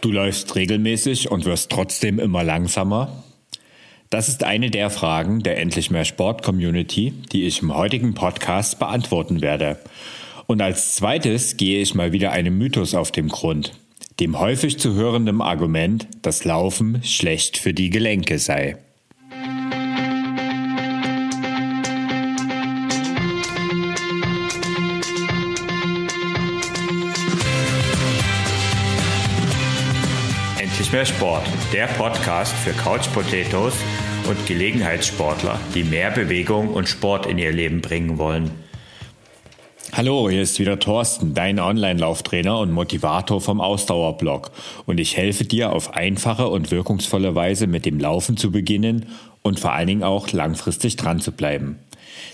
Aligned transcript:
Du 0.00 0.10
läufst 0.10 0.56
regelmäßig 0.56 1.30
und 1.30 1.44
wirst 1.44 1.70
trotzdem 1.70 2.18
immer 2.18 2.42
langsamer? 2.42 3.22
Das 4.08 4.28
ist 4.28 4.44
eine 4.44 4.70
der 4.70 4.88
Fragen 4.88 5.42
der 5.42 5.58
Endlich 5.58 5.90
mehr 5.90 6.06
Sport 6.06 6.42
Community, 6.42 7.12
die 7.32 7.44
ich 7.44 7.60
im 7.60 7.74
heutigen 7.76 8.14
Podcast 8.14 8.78
beantworten 8.78 9.42
werde. 9.42 9.78
Und 10.46 10.62
als 10.62 10.94
zweites 10.94 11.58
gehe 11.58 11.82
ich 11.82 11.94
mal 11.94 12.12
wieder 12.12 12.32
einem 12.32 12.56
Mythos 12.56 12.94
auf 12.94 13.12
den 13.12 13.28
Grund, 13.28 13.72
dem 14.20 14.38
häufig 14.38 14.78
zu 14.78 14.94
hörenden 14.94 15.42
Argument, 15.42 16.08
dass 16.22 16.44
Laufen 16.44 17.02
schlecht 17.04 17.58
für 17.58 17.74
die 17.74 17.90
Gelenke 17.90 18.38
sei. 18.38 18.78
Mehr 31.00 31.06
Sport, 31.06 31.44
der 31.72 31.86
Podcast 31.86 32.52
für 32.52 32.72
Couch 32.72 33.10
Potatoes 33.14 33.72
und 34.28 34.46
Gelegenheitssportler, 34.46 35.58
die 35.74 35.82
mehr 35.82 36.10
Bewegung 36.10 36.74
und 36.74 36.90
Sport 36.90 37.24
in 37.24 37.38
ihr 37.38 37.52
Leben 37.52 37.80
bringen 37.80 38.18
wollen. 38.18 38.50
Hallo, 39.94 40.28
hier 40.28 40.42
ist 40.42 40.58
wieder 40.58 40.78
Thorsten, 40.78 41.32
dein 41.32 41.58
Online-Lauftrainer 41.58 42.58
und 42.58 42.70
Motivator 42.72 43.40
vom 43.40 43.62
Ausdauerblog. 43.62 44.50
Und 44.84 45.00
ich 45.00 45.16
helfe 45.16 45.44
dir 45.44 45.72
auf 45.72 45.94
einfache 45.94 46.48
und 46.48 46.70
wirkungsvolle 46.70 47.34
Weise 47.34 47.66
mit 47.66 47.86
dem 47.86 47.98
Laufen 47.98 48.36
zu 48.36 48.52
beginnen 48.52 49.06
und 49.40 49.58
vor 49.58 49.72
allen 49.72 49.86
Dingen 49.86 50.02
auch 50.02 50.30
langfristig 50.32 50.96
dran 50.96 51.20
zu 51.20 51.32
bleiben. 51.32 51.78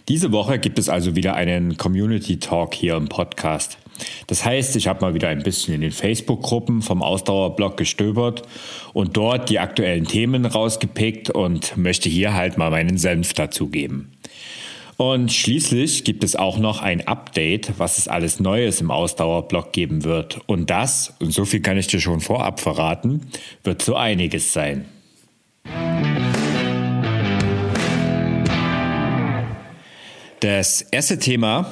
Diese 0.08 0.32
Woche 0.32 0.58
gibt 0.58 0.78
es 0.78 0.88
also 0.88 1.16
wieder 1.16 1.34
einen 1.34 1.76
Community 1.76 2.38
Talk 2.38 2.74
hier 2.74 2.96
im 2.96 3.08
Podcast. 3.08 3.78
Das 4.26 4.44
heißt, 4.44 4.76
ich 4.76 4.88
habe 4.88 5.00
mal 5.00 5.14
wieder 5.14 5.28
ein 5.28 5.42
bisschen 5.42 5.74
in 5.74 5.80
den 5.80 5.92
Facebook-Gruppen 5.92 6.82
vom 6.82 7.02
Ausdauerblog 7.02 7.76
gestöbert 7.76 8.42
und 8.92 9.16
dort 9.16 9.48
die 9.50 9.58
aktuellen 9.58 10.04
Themen 10.04 10.44
rausgepickt 10.44 11.30
und 11.30 11.76
möchte 11.76 12.08
hier 12.08 12.34
halt 12.34 12.58
mal 12.58 12.70
meinen 12.70 12.98
Senf 12.98 13.32
dazugeben. 13.32 14.12
Und 14.96 15.30
schließlich 15.30 16.04
gibt 16.04 16.24
es 16.24 16.36
auch 16.36 16.58
noch 16.58 16.80
ein 16.80 17.06
Update, 17.06 17.78
was 17.78 17.98
es 17.98 18.08
alles 18.08 18.40
Neues 18.40 18.80
im 18.80 18.90
Ausdauerblog 18.90 19.72
geben 19.72 20.04
wird. 20.04 20.40
Und 20.46 20.70
das, 20.70 21.14
und 21.20 21.32
so 21.32 21.44
viel 21.44 21.60
kann 21.60 21.76
ich 21.76 21.86
dir 21.86 22.00
schon 22.00 22.20
vorab 22.20 22.60
verraten, 22.60 23.20
wird 23.62 23.82
so 23.82 23.94
einiges 23.94 24.54
sein. 24.54 24.86
Das 30.40 30.82
erste 30.82 31.18
Thema 31.18 31.66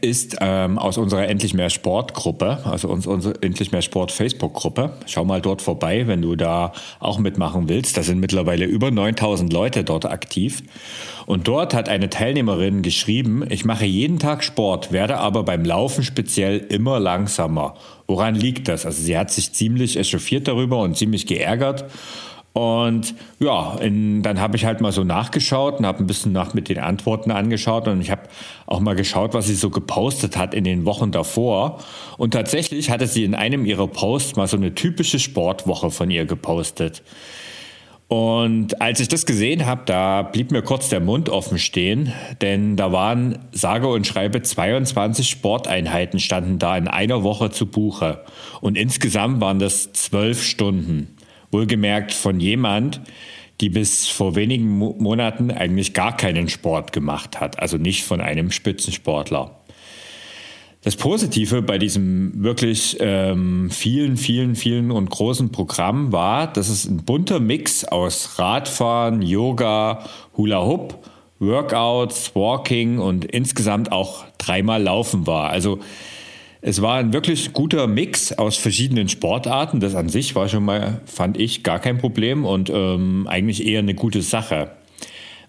ist 0.00 0.36
ähm, 0.40 0.78
aus 0.78 0.98
unserer 0.98 1.28
Endlich 1.28 1.54
mehr 1.54 1.70
Sport 1.70 2.14
Gruppe, 2.14 2.58
also 2.64 2.88
uns, 2.88 3.06
unsere 3.06 3.40
Endlich 3.42 3.72
mehr 3.72 3.82
Sport 3.82 4.10
Facebook 4.10 4.54
Gruppe. 4.54 4.92
Schau 5.06 5.24
mal 5.24 5.40
dort 5.40 5.62
vorbei, 5.62 6.06
wenn 6.06 6.22
du 6.22 6.34
da 6.34 6.72
auch 6.98 7.18
mitmachen 7.18 7.68
willst. 7.68 7.96
Da 7.96 8.02
sind 8.02 8.20
mittlerweile 8.20 8.64
über 8.64 8.90
9000 8.90 9.52
Leute 9.52 9.84
dort 9.84 10.06
aktiv. 10.06 10.62
Und 11.26 11.46
dort 11.46 11.74
hat 11.74 11.88
eine 11.88 12.10
Teilnehmerin 12.10 12.82
geschrieben, 12.82 13.44
ich 13.48 13.64
mache 13.64 13.84
jeden 13.84 14.18
Tag 14.18 14.42
Sport, 14.42 14.90
werde 14.92 15.18
aber 15.18 15.44
beim 15.44 15.64
Laufen 15.64 16.02
speziell 16.02 16.58
immer 16.58 16.98
langsamer. 16.98 17.74
Woran 18.06 18.34
liegt 18.34 18.68
das? 18.68 18.86
Also 18.86 19.02
sie 19.02 19.16
hat 19.16 19.30
sich 19.30 19.52
ziemlich 19.52 19.96
echauffiert 19.96 20.48
darüber 20.48 20.80
und 20.80 20.96
ziemlich 20.96 21.26
geärgert 21.26 21.84
und 22.52 23.14
ja, 23.40 23.76
in, 23.80 24.22
dann 24.22 24.38
habe 24.38 24.56
ich 24.56 24.66
halt 24.66 24.82
mal 24.82 24.92
so 24.92 25.04
nachgeschaut 25.04 25.78
und 25.78 25.86
habe 25.86 26.00
ein 26.00 26.06
bisschen 26.06 26.32
nach 26.32 26.52
mit 26.52 26.68
den 26.68 26.78
Antworten 26.78 27.30
angeschaut 27.30 27.88
und 27.88 28.02
ich 28.02 28.10
habe 28.10 28.22
auch 28.66 28.80
mal 28.80 28.94
geschaut, 28.94 29.32
was 29.32 29.46
sie 29.46 29.54
so 29.54 29.70
gepostet 29.70 30.36
hat 30.36 30.52
in 30.52 30.64
den 30.64 30.84
Wochen 30.84 31.12
davor. 31.12 31.78
Und 32.18 32.32
tatsächlich 32.32 32.90
hatte 32.90 33.06
sie 33.06 33.24
in 33.24 33.34
einem 33.34 33.64
ihrer 33.64 33.88
Posts 33.88 34.36
mal 34.36 34.46
so 34.48 34.58
eine 34.58 34.74
typische 34.74 35.18
Sportwoche 35.18 35.90
von 35.90 36.10
ihr 36.10 36.26
gepostet. 36.26 37.02
Und 38.08 38.82
als 38.82 39.00
ich 39.00 39.08
das 39.08 39.24
gesehen 39.24 39.64
habe, 39.64 39.84
da 39.86 40.20
blieb 40.20 40.50
mir 40.50 40.60
kurz 40.60 40.90
der 40.90 41.00
Mund 41.00 41.30
offen 41.30 41.58
stehen, 41.58 42.12
denn 42.42 42.76
da 42.76 42.92
waren 42.92 43.38
sage 43.52 43.88
und 43.88 44.06
schreibe 44.06 44.42
22 44.42 45.30
Sporteinheiten 45.30 46.20
standen 46.20 46.58
da 46.58 46.76
in 46.76 46.88
einer 46.88 47.22
Woche 47.22 47.50
zu 47.50 47.64
Buche. 47.64 48.22
Und 48.60 48.76
insgesamt 48.76 49.40
waren 49.40 49.58
das 49.58 49.94
zwölf 49.94 50.42
Stunden. 50.42 51.11
Wohlgemerkt 51.52 52.12
von 52.12 52.40
jemand, 52.40 53.00
die 53.60 53.68
bis 53.68 54.08
vor 54.08 54.34
wenigen 54.34 54.66
Monaten 54.66 55.52
eigentlich 55.52 55.94
gar 55.94 56.16
keinen 56.16 56.48
Sport 56.48 56.92
gemacht 56.92 57.40
hat, 57.40 57.60
also 57.60 57.76
nicht 57.76 58.02
von 58.02 58.20
einem 58.20 58.50
Spitzensportler. 58.50 59.62
Das 60.84 60.96
Positive 60.96 61.62
bei 61.62 61.78
diesem 61.78 62.42
wirklich 62.42 62.96
ähm, 62.98 63.70
vielen, 63.70 64.16
vielen, 64.16 64.56
vielen 64.56 64.90
und 64.90 65.10
großen 65.10 65.52
Programm 65.52 66.10
war, 66.10 66.52
dass 66.52 66.68
es 66.68 66.86
ein 66.86 67.04
bunter 67.04 67.38
Mix 67.38 67.84
aus 67.84 68.40
Radfahren, 68.40 69.22
Yoga, 69.22 70.04
Hula 70.36 70.66
Hoop, 70.66 70.98
Workouts, 71.38 72.34
Walking 72.34 72.98
und 72.98 73.24
insgesamt 73.24 73.92
auch 73.92 74.24
dreimal 74.38 74.82
Laufen 74.82 75.28
war. 75.28 75.50
Also 75.50 75.78
es 76.64 76.80
war 76.80 76.98
ein 76.98 77.12
wirklich 77.12 77.52
guter 77.52 77.88
Mix 77.88 78.32
aus 78.32 78.56
verschiedenen 78.56 79.08
Sportarten. 79.08 79.80
Das 79.80 79.96
an 79.96 80.08
sich 80.08 80.36
war 80.36 80.48
schon 80.48 80.64
mal, 80.64 81.00
fand 81.06 81.36
ich, 81.36 81.64
gar 81.64 81.80
kein 81.80 81.98
Problem 81.98 82.44
und 82.44 82.70
ähm, 82.70 83.26
eigentlich 83.28 83.66
eher 83.66 83.80
eine 83.80 83.94
gute 83.94 84.22
Sache. 84.22 84.70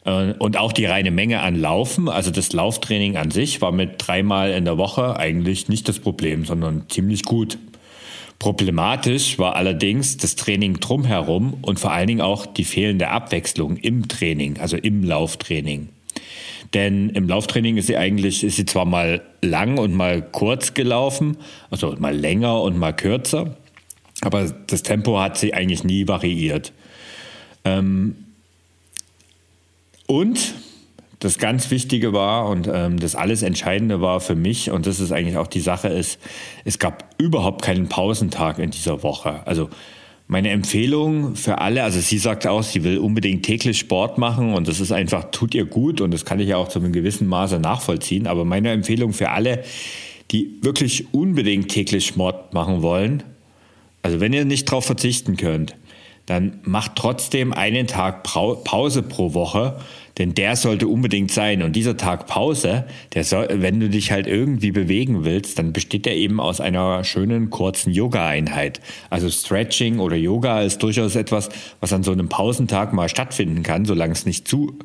Äh, 0.06 0.34
und 0.40 0.57
auch 0.57 0.73
die 0.73 0.85
reine 0.85 1.12
Menge 1.12 1.41
an 1.41 1.56
Laufen, 1.56 2.09
also 2.09 2.31
das 2.31 2.52
Lauftraining 2.52 3.16
an 3.16 3.29
sich, 3.29 3.62
war 3.62 3.72
mit 3.72 3.91
dreimal 4.00 4.52
in 4.52 4.66
der 4.66 4.79
Woche 4.79 5.16
eigentlich 5.16 5.69
nicht 5.69 5.88
das 5.88 6.00
Problem, 6.00 6.46
sondern 6.46 6.85
ziemlich 6.90 7.23
gut. 7.23 7.59
Problematisch 8.40 9.38
war 9.38 9.56
allerdings 9.56 10.18
das 10.18 10.35
Training 10.35 10.79
drumherum 10.79 11.59
und 11.62 11.79
vor 11.79 11.91
allen 11.91 12.07
Dingen 12.07 12.22
auch 12.22 12.47
die 12.47 12.66
fehlende 12.66 13.09
Abwechslung 13.09 13.78
im 13.78 14.07
Training, 14.07 14.57
also 14.59 14.78
im 14.78 15.03
Lauftraining. 15.03 15.90
Denn 16.74 17.09
im 17.09 17.28
Lauftraining 17.28 17.78
ist 17.78 17.88
sie 17.88 17.97
eigentlich, 17.97 18.44
ist 18.44 18.56
sie 18.56 18.66
zwar 18.66 18.85
mal 18.85 19.22
lang 19.41 19.78
und 19.78 19.94
mal 19.94 20.22
kurz 20.22 20.74
gelaufen, 20.74 21.38
also 21.69 21.96
mal 22.00 22.16
länger 22.16 22.62
und 22.62 22.78
mal 22.78 22.94
kürzer, 22.94 23.57
aber 24.22 24.51
das 24.68 24.84
Tempo 24.84 25.19
hat 25.19 25.38
sie 25.38 25.53
eigentlich 25.53 25.84
nie 25.84 26.07
variiert. 26.07 26.73
Ähm 27.66 28.16
und 30.07 30.56
das 31.19 31.38
ganz 31.38 31.72
Wichtige 31.72 32.12
war 32.12 32.50
und 32.50 32.69
ähm, 32.72 33.00
das 33.00 33.16
alles 33.16 33.44
Entscheidende 33.44 34.02
war 34.02 34.19
für 34.19 34.35
mich, 34.35 34.72
und 34.72 34.85
das 34.85 35.00
ist 35.00 35.12
eigentlich 35.12 35.38
auch 35.38 35.47
die 35.47 35.62
Sache, 35.62 35.88
ist, 35.88 36.19
es 36.66 36.79
gab 36.79 37.16
überhaupt 37.18 37.62
keinen 37.62 37.88
Pausentag 37.88 38.59
in 38.59 38.72
dieser 38.72 39.03
Woche. 39.03 39.46
Also 39.47 39.69
meine 40.28 40.50
Empfehlung 40.50 41.35
für 41.35 41.59
alle, 41.59 41.84
also 41.84 42.00
sie 42.00 42.17
sagt 42.17 42.47
auch, 42.47 42.63
sie 42.63 42.84
will 42.84 42.97
unbedingt 42.97 43.44
täglich 43.44 43.78
Sport 43.78 44.17
machen 44.17 44.53
und 44.53 44.67
das 44.67 44.79
ist 44.79 44.91
einfach, 44.91 45.31
tut 45.31 45.53
ihr 45.53 45.66
gut 45.66 46.01
und 46.01 46.11
das 46.11 46.25
kann 46.25 46.39
ich 46.39 46.50
ja 46.50 46.57
auch 46.57 46.69
zu 46.69 46.79
einem 46.79 46.94
gewissen 46.94 47.28
Maße 47.28 47.59
nachvollziehen. 47.59 48.25
Aber 48.28 48.45
meine 48.45 48.72
Empfehlung 48.72 49.13
für 49.13 49.29
alle, 49.29 49.63
die 50.31 50.57
wirklich 50.61 51.13
unbedingt 51.13 51.69
täglich 51.69 52.07
Sport 52.07 52.53
machen 52.53 52.81
wollen, 52.81 53.23
also 54.01 54.19
wenn 54.19 54.34
ihr 54.34 54.45
nicht 54.45 54.69
darauf 54.69 54.85
verzichten 54.85 55.38
könnt, 55.38 55.75
dann 56.25 56.59
macht 56.63 56.95
trotzdem 56.95 57.51
einen 57.51 57.88
Tag 57.88 58.23
Pause 58.23 59.03
pro 59.03 59.34
Woche 59.34 59.79
denn 60.18 60.34
der 60.34 60.56
sollte 60.56 60.88
unbedingt 60.88 61.31
sein. 61.31 61.63
Und 61.63 61.75
dieser 61.75 61.97
Tag 61.97 62.28
Pause, 62.28 62.85
der 63.13 63.24
soll, 63.24 63.47
wenn 63.51 63.79
du 63.79 63.90
dich 63.90 64.12
halt 64.12 64.28
irgendwie 64.28 64.72
bewegen 64.72 65.25
willst, 65.25 65.57
dann 65.57 65.74
besteht 65.74 66.06
er 66.06 66.16
eben 66.16 66.40
aus 66.40 66.62
einer 66.62 67.03
schönen 67.03 67.50
kurzen 67.50 67.91
Yoga-Einheit. 67.91 68.79
Also 69.09 69.29
Stretching 69.29 70.00
oder 70.00 70.16
Yoga 70.16 70.62
ist 70.62 70.84
durchaus 70.84 71.16
etwas, 71.16 71.50
was 71.79 71.94
an 71.94 72.03
so 72.03 72.12
einem 72.12 72.29
Pausentag 72.29 72.94
mal 72.94 73.09
stattfinden 73.09 73.63
kann, 73.63 73.85
solange 73.85 74.13
es 74.13 74.25
nicht 74.25 74.47
zu 74.47 74.78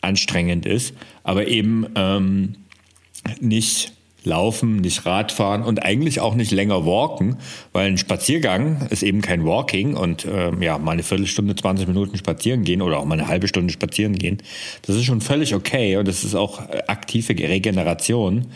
anstrengend 0.00 0.66
ist, 0.66 0.94
aber 1.22 1.46
eben 1.48 1.86
ähm, 1.94 2.54
nicht 3.40 3.92
Laufen, 4.24 4.76
nicht 4.76 5.04
Radfahren 5.04 5.62
und 5.62 5.82
eigentlich 5.82 6.20
auch 6.20 6.34
nicht 6.34 6.52
länger 6.52 6.86
walken, 6.86 7.38
weil 7.72 7.88
ein 7.88 7.98
Spaziergang 7.98 8.86
ist 8.90 9.02
eben 9.02 9.20
kein 9.20 9.44
Walking 9.44 9.94
und 9.94 10.26
ähm, 10.30 10.62
ja, 10.62 10.78
mal 10.78 10.92
eine 10.92 11.02
Viertelstunde, 11.02 11.56
20 11.56 11.88
Minuten 11.88 12.16
spazieren 12.16 12.64
gehen 12.64 12.82
oder 12.82 12.98
auch 12.98 13.04
mal 13.04 13.18
eine 13.18 13.28
halbe 13.28 13.48
Stunde 13.48 13.72
spazieren 13.72 14.16
gehen, 14.16 14.38
das 14.82 14.96
ist 14.96 15.04
schon 15.04 15.20
völlig 15.20 15.54
okay 15.54 15.96
und 15.96 16.06
das 16.06 16.24
ist 16.24 16.34
auch 16.34 16.60
aktive 16.86 17.32
Regeneration. 17.32 18.46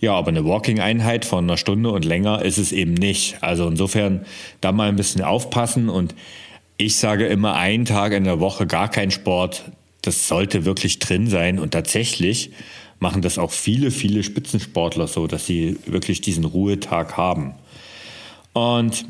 Ja, 0.00 0.12
aber 0.14 0.28
eine 0.28 0.44
Walking-Einheit 0.44 1.24
von 1.24 1.44
einer 1.44 1.56
Stunde 1.56 1.90
und 1.90 2.04
länger 2.04 2.42
ist 2.42 2.58
es 2.58 2.72
eben 2.72 2.94
nicht. 2.94 3.42
Also 3.42 3.66
insofern 3.68 4.26
da 4.60 4.72
mal 4.72 4.88
ein 4.88 4.96
bisschen 4.96 5.22
aufpassen 5.22 5.88
und 5.88 6.14
ich 6.76 6.96
sage 6.96 7.26
immer, 7.26 7.54
einen 7.54 7.84
Tag 7.84 8.12
in 8.12 8.24
der 8.24 8.40
Woche 8.40 8.66
gar 8.66 8.90
kein 8.90 9.10
Sport, 9.10 9.70
das 10.02 10.28
sollte 10.28 10.64
wirklich 10.64 10.98
drin 10.98 11.28
sein 11.28 11.58
und 11.58 11.70
tatsächlich 11.70 12.50
machen 12.98 13.22
das 13.22 13.38
auch 13.38 13.50
viele, 13.50 13.90
viele 13.90 14.22
Spitzensportler 14.22 15.06
so, 15.06 15.26
dass 15.26 15.46
sie 15.46 15.78
wirklich 15.86 16.20
diesen 16.20 16.44
Ruhetag 16.44 17.16
haben. 17.16 17.54
Und 18.52 19.04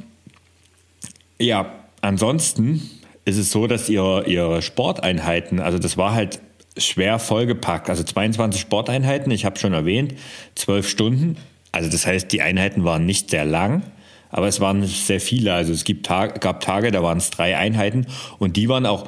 ja, 1.38 1.72
ansonsten 2.00 2.90
ist 3.24 3.36
es 3.36 3.50
so, 3.50 3.66
dass 3.66 3.88
ihre, 3.88 4.26
ihre 4.26 4.62
Sporteinheiten, 4.62 5.60
also 5.60 5.78
das 5.78 5.96
war 5.96 6.14
halt 6.14 6.40
schwer 6.76 7.18
vollgepackt, 7.18 7.88
also 7.88 8.02
22 8.02 8.60
Sporteinheiten, 8.60 9.30
ich 9.30 9.44
habe 9.44 9.58
schon 9.58 9.72
erwähnt, 9.72 10.14
12 10.56 10.88
Stunden, 10.88 11.36
also 11.72 11.90
das 11.90 12.06
heißt, 12.06 12.30
die 12.30 12.42
Einheiten 12.42 12.84
waren 12.84 13.06
nicht 13.06 13.30
sehr 13.30 13.44
lang, 13.44 13.82
aber 14.30 14.48
es 14.48 14.60
waren 14.60 14.84
sehr 14.84 15.20
viele. 15.20 15.54
Also 15.54 15.72
es 15.72 15.84
gibt 15.84 16.06
Tag, 16.06 16.40
gab 16.40 16.60
Tage, 16.60 16.90
da 16.90 17.04
waren 17.04 17.18
es 17.18 17.30
drei 17.30 17.56
Einheiten 17.56 18.06
und 18.38 18.56
die 18.56 18.68
waren 18.68 18.84
auch 18.84 19.06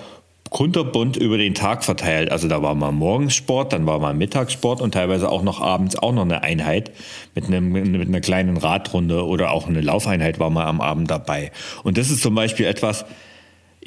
kunterbunt 0.51 1.17
über 1.17 1.39
den 1.39 1.55
Tag 1.55 1.85
verteilt. 1.85 2.31
Also 2.31 2.49
da 2.49 2.63
war 2.63 2.75
mal 2.75 2.93
Morgensport, 2.93 3.73
dann 3.73 3.87
war 3.87 3.99
mal 3.99 4.15
Mittagssport 4.15 4.81
und 4.81 4.93
teilweise 4.93 5.29
auch 5.29 5.43
noch 5.43 5.61
abends 5.61 5.97
auch 5.97 6.13
noch 6.13 6.23
eine 6.23 6.43
Einheit 6.43 6.93
mit, 7.35 7.47
einem, 7.47 7.73
mit 7.73 8.09
einer 8.09 8.21
kleinen 8.21 8.57
Radrunde 8.57 9.25
oder 9.25 9.51
auch 9.51 9.69
eine 9.69 9.81
Laufeinheit 9.81 10.39
war 10.39 10.51
mal 10.51 10.67
am 10.67 10.81
Abend 10.81 11.11
dabei. 11.11 11.53
Und 11.83 11.99
das 11.99 12.11
ist 12.11 12.23
zum 12.23 12.35
Beispiel 12.35 12.67
etwas, 12.67 13.05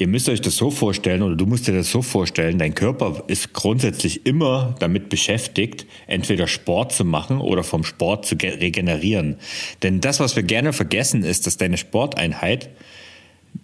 ihr 0.00 0.08
müsst 0.08 0.28
euch 0.28 0.40
das 0.40 0.56
so 0.56 0.70
vorstellen 0.70 1.22
oder 1.22 1.36
du 1.36 1.44
musst 1.46 1.68
dir 1.68 1.74
das 1.74 1.90
so 1.90 2.00
vorstellen, 2.00 2.58
dein 2.58 2.74
Körper 2.74 3.22
ist 3.26 3.52
grundsätzlich 3.52 4.24
immer 4.24 4.74
damit 4.78 5.10
beschäftigt, 5.10 5.86
entweder 6.06 6.46
Sport 6.46 6.92
zu 6.92 7.04
machen 7.04 7.40
oder 7.40 7.62
vom 7.62 7.84
Sport 7.84 8.24
zu 8.24 8.36
regenerieren. 8.36 9.36
Denn 9.82 10.00
das, 10.00 10.18
was 10.18 10.36
wir 10.36 10.42
gerne 10.42 10.72
vergessen, 10.72 11.22
ist, 11.22 11.46
dass 11.46 11.58
deine 11.58 11.76
Sporteinheit 11.76 12.70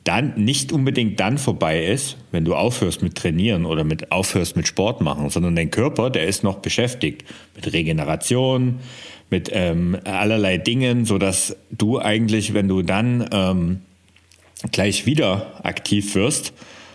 dann 0.05 0.35
nicht 0.37 0.73
unbedingt 0.73 1.19
dann 1.19 1.37
vorbei 1.37 1.85
ist, 1.85 2.17
wenn 2.31 2.45
du 2.45 2.55
aufhörst 2.55 3.03
mit 3.03 3.17
Trainieren 3.17 3.67
oder 3.67 3.83
mit 3.83 4.13
aufhörst 4.13 4.57
mit 4.57 4.69
Sport 4.69 5.01
machen, 5.01 5.31
sondern 5.31 5.57
dein 5.57 5.71
Körper, 5.71 6.11
der 6.11 6.27
ist 6.27 6.45
noch 6.45 6.59
beschäftigt 6.59 7.25
mit 7.57 7.73
Regeneration, 7.73 8.81
mit 9.31 9.51
ähm, 9.53 9.99
allerlei 10.05 10.59
Dingen, 10.59 11.05
so 11.05 11.19
dass 11.19 11.57
du 11.73 11.99
eigentlich, 11.99 12.55
wenn 12.55 12.69
du 12.69 12.83
dann 12.83 13.29
ähm, 13.33 13.81
gleich 14.71 15.07
wieder 15.07 15.61
aktiv 15.65 16.15
wirst, 16.15 16.53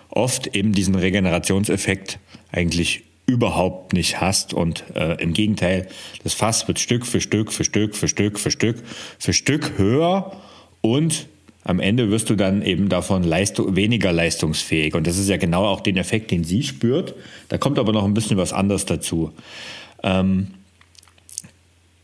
oft 0.10 0.56
eben 0.56 0.72
diesen 0.72 0.96
Regenerationseffekt 0.96 2.20
eigentlich 2.52 3.04
überhaupt 3.26 3.94
nicht 3.94 4.20
hast 4.20 4.54
und 4.54 4.84
äh, 4.96 5.22
im 5.22 5.34
Gegenteil, 5.34 5.88
das 6.24 6.34
Fass 6.34 6.68
wird 6.68 6.80
Stück 6.80 7.06
für 7.06 7.22
Stück 7.22 7.52
für 7.52 7.64
Stück 7.64 7.96
für 7.96 8.08
Stück 8.08 8.40
für 8.40 8.52
Stück 8.52 8.84
für 9.20 9.34
Stück 9.34 9.78
höher 9.78 10.36
und 10.82 11.28
am 11.63 11.80
Ende 11.80 12.10
wirst 12.10 12.30
du 12.30 12.36
dann 12.36 12.63
eben 12.63 12.90
davon 12.90 13.24
Leistung, 13.24 13.75
weniger 13.75 14.12
leistungsfähig. 14.12 14.96
Und 14.96 15.06
das 15.06 15.18
ist 15.18 15.30
ja 15.30 15.38
genau 15.38 15.66
auch 15.66 15.81
den 15.81 15.98
Effekt, 15.98 16.31
den 16.31 16.44
sie 16.44 16.63
spürt. 16.63 17.13
Da 17.50 17.58
kommt 17.58 17.78
aber 17.78 17.94
noch 17.94 18.04
ein 18.04 18.13
bisschen 18.13 18.38
was 18.38 18.52
anderes 18.52 18.86
dazu. 18.86 19.31
Ähm, 20.04 20.48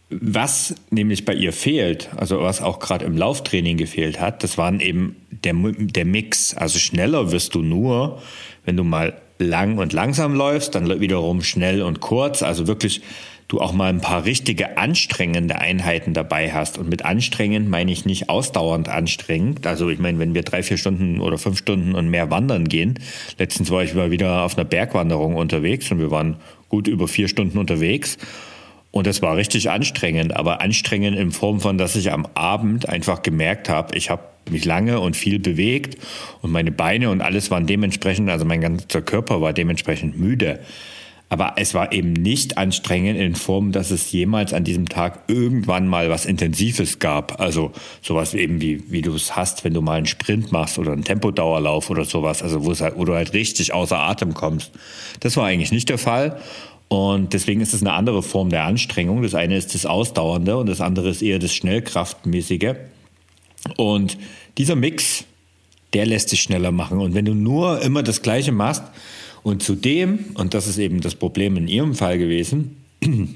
was 0.09 0.75
nämlich 0.89 1.25
bei 1.25 1.33
ihr 1.33 1.51
fehlt, 1.51 2.09
also 2.15 2.39
was 2.39 2.61
auch 2.61 2.79
gerade 2.79 3.03
im 3.05 3.17
Lauftraining 3.17 3.77
gefehlt 3.77 4.21
hat, 4.21 4.43
das 4.43 4.57
waren 4.57 4.79
eben 4.79 5.17
der, 5.31 5.53
der 5.53 6.05
Mix. 6.05 6.53
Also 6.55 6.79
schneller 6.79 7.31
wirst 7.31 7.55
du 7.55 7.61
nur, 7.61 8.21
wenn 8.63 8.77
du 8.77 8.83
mal 8.83 9.19
lang 9.39 9.79
und 9.79 9.91
langsam 9.91 10.33
läufst, 10.33 10.75
dann 10.75 11.01
wiederum 11.01 11.41
schnell 11.41 11.81
und 11.81 11.99
kurz. 11.99 12.41
Also 12.41 12.67
wirklich 12.67 13.01
du 13.47 13.61
auch 13.61 13.71
mal 13.71 13.89
ein 13.89 14.01
paar 14.01 14.25
richtige 14.25 14.77
anstrengende 14.77 15.59
Einheiten 15.59 16.13
dabei 16.13 16.51
hast. 16.51 16.77
Und 16.77 16.89
mit 16.89 17.05
anstrengend 17.05 17.69
meine 17.69 17.91
ich 17.91 18.05
nicht 18.05 18.29
ausdauernd 18.29 18.89
anstrengend. 18.89 19.65
Also 19.65 19.89
ich 19.89 19.99
meine, 19.99 20.19
wenn 20.19 20.33
wir 20.33 20.43
drei, 20.43 20.63
vier 20.63 20.77
Stunden 20.77 21.21
oder 21.21 21.37
fünf 21.37 21.57
Stunden 21.57 21.95
und 21.95 22.09
mehr 22.09 22.29
wandern 22.29 22.67
gehen. 22.67 22.99
Letztens 23.37 23.71
war 23.71 23.83
ich 23.83 23.93
mal 23.93 24.11
wieder 24.11 24.43
auf 24.43 24.57
einer 24.57 24.65
Bergwanderung 24.65 25.35
unterwegs 25.35 25.89
und 25.91 25.99
wir 25.99 26.11
waren 26.11 26.37
gut 26.67 26.87
über 26.87 27.07
vier 27.07 27.29
Stunden 27.29 27.57
unterwegs. 27.57 28.17
Und 28.91 29.07
das 29.07 29.21
war 29.21 29.37
richtig 29.37 29.69
anstrengend, 29.69 30.35
aber 30.35 30.61
anstrengend 30.61 31.17
in 31.17 31.31
Form 31.31 31.59
von, 31.59 31.77
dass 31.77 31.95
ich 31.95 32.11
am 32.11 32.27
Abend 32.33 32.89
einfach 32.89 33.21
gemerkt 33.21 33.69
habe, 33.69 33.95
ich 33.95 34.09
habe 34.09 34.23
mich 34.49 34.65
lange 34.65 34.99
und 34.99 35.15
viel 35.15 35.39
bewegt 35.39 35.97
und 36.41 36.51
meine 36.51 36.71
Beine 36.71 37.09
und 37.09 37.21
alles 37.21 37.51
waren 37.51 37.67
dementsprechend, 37.67 38.29
also 38.29 38.45
mein 38.45 38.61
ganzer 38.61 39.01
Körper 39.01 39.41
war 39.41 39.53
dementsprechend 39.53 40.17
müde. 40.17 40.59
Aber 41.29 41.55
es 41.57 41.73
war 41.73 41.91
eben 41.91 42.13
nicht 42.13 42.57
anstrengend 42.57 43.19
in 43.19 43.35
Form, 43.35 43.73
dass 43.73 43.91
es 43.91 44.11
jemals 44.13 44.53
an 44.53 44.63
diesem 44.63 44.87
Tag 44.87 45.23
irgendwann 45.27 45.87
mal 45.87 46.09
was 46.09 46.25
Intensives 46.25 46.99
gab. 46.99 47.41
Also 47.41 47.71
sowas 48.01 48.33
eben 48.33 48.61
wie, 48.61 48.89
wie 48.89 49.01
du 49.01 49.13
es 49.13 49.35
hast, 49.35 49.65
wenn 49.65 49.73
du 49.73 49.81
mal 49.81 49.97
einen 49.97 50.05
Sprint 50.05 50.53
machst 50.53 50.79
oder 50.79 50.93
einen 50.93 51.03
Tempodauerlauf 51.03 51.89
oder 51.89 52.05
sowas, 52.05 52.41
also 52.41 52.63
wo, 52.63 52.71
es 52.71 52.79
halt, 52.79 52.95
wo 52.97 53.03
du 53.03 53.13
halt 53.13 53.33
richtig 53.33 53.73
außer 53.73 53.99
Atem 53.99 54.33
kommst. 54.33 54.71
Das 55.19 55.35
war 55.35 55.45
eigentlich 55.45 55.71
nicht 55.73 55.89
der 55.89 55.97
Fall. 55.97 56.39
Und 56.87 57.33
deswegen 57.33 57.59
ist 57.59 57.73
es 57.73 57.81
eine 57.81 57.91
andere 57.91 58.23
Form 58.23 58.49
der 58.49 58.63
Anstrengung. 58.63 59.21
Das 59.21 59.35
eine 59.35 59.57
ist 59.57 59.75
das 59.75 59.85
Ausdauernde 59.85 60.55
und 60.55 60.67
das 60.67 60.79
andere 60.79 61.09
ist 61.09 61.21
eher 61.21 61.39
das 61.39 61.53
Schnellkraftmäßige. 61.53 62.75
Und 63.75 64.17
dieser 64.57 64.75
Mix, 64.75 65.25
der 65.91 66.05
lässt 66.05 66.29
sich 66.29 66.41
schneller 66.41 66.71
machen. 66.71 66.99
Und 66.99 67.13
wenn 67.13 67.25
du 67.25 67.33
nur 67.33 67.81
immer 67.81 68.03
das 68.03 68.21
Gleiche 68.21 68.53
machst, 68.53 68.83
und 69.47 69.63
zudem, 69.63 70.25
und 70.33 70.53
das 70.53 70.67
ist 70.67 70.77
eben 70.77 70.99
das 70.99 71.15
Problem 71.15 71.55
in 71.55 71.69
Ihrem 71.69 71.95
Fall 71.95 72.17
gewesen, 72.17 72.83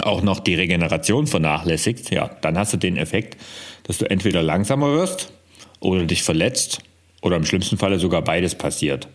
auch 0.00 0.20
noch 0.20 0.40
die 0.40 0.56
Regeneration 0.56 1.28
vernachlässigt, 1.28 2.10
ja, 2.10 2.32
dann 2.40 2.58
hast 2.58 2.72
du 2.72 2.78
den 2.78 2.96
Effekt, 2.96 3.40
dass 3.84 3.98
du 3.98 4.10
entweder 4.10 4.42
langsamer 4.42 4.92
wirst 4.94 5.32
oder 5.78 6.04
dich 6.04 6.24
verletzt 6.24 6.80
oder 7.22 7.36
im 7.36 7.44
schlimmsten 7.44 7.78
Falle 7.78 8.00
sogar 8.00 8.22
beides 8.22 8.56
passiert. 8.56 9.06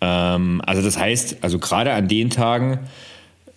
Ähm, 0.00 0.62
also 0.64 0.82
das 0.82 0.96
heißt, 0.96 1.38
also 1.40 1.58
gerade 1.58 1.94
an 1.94 2.06
den 2.06 2.30
Tagen, 2.30 2.78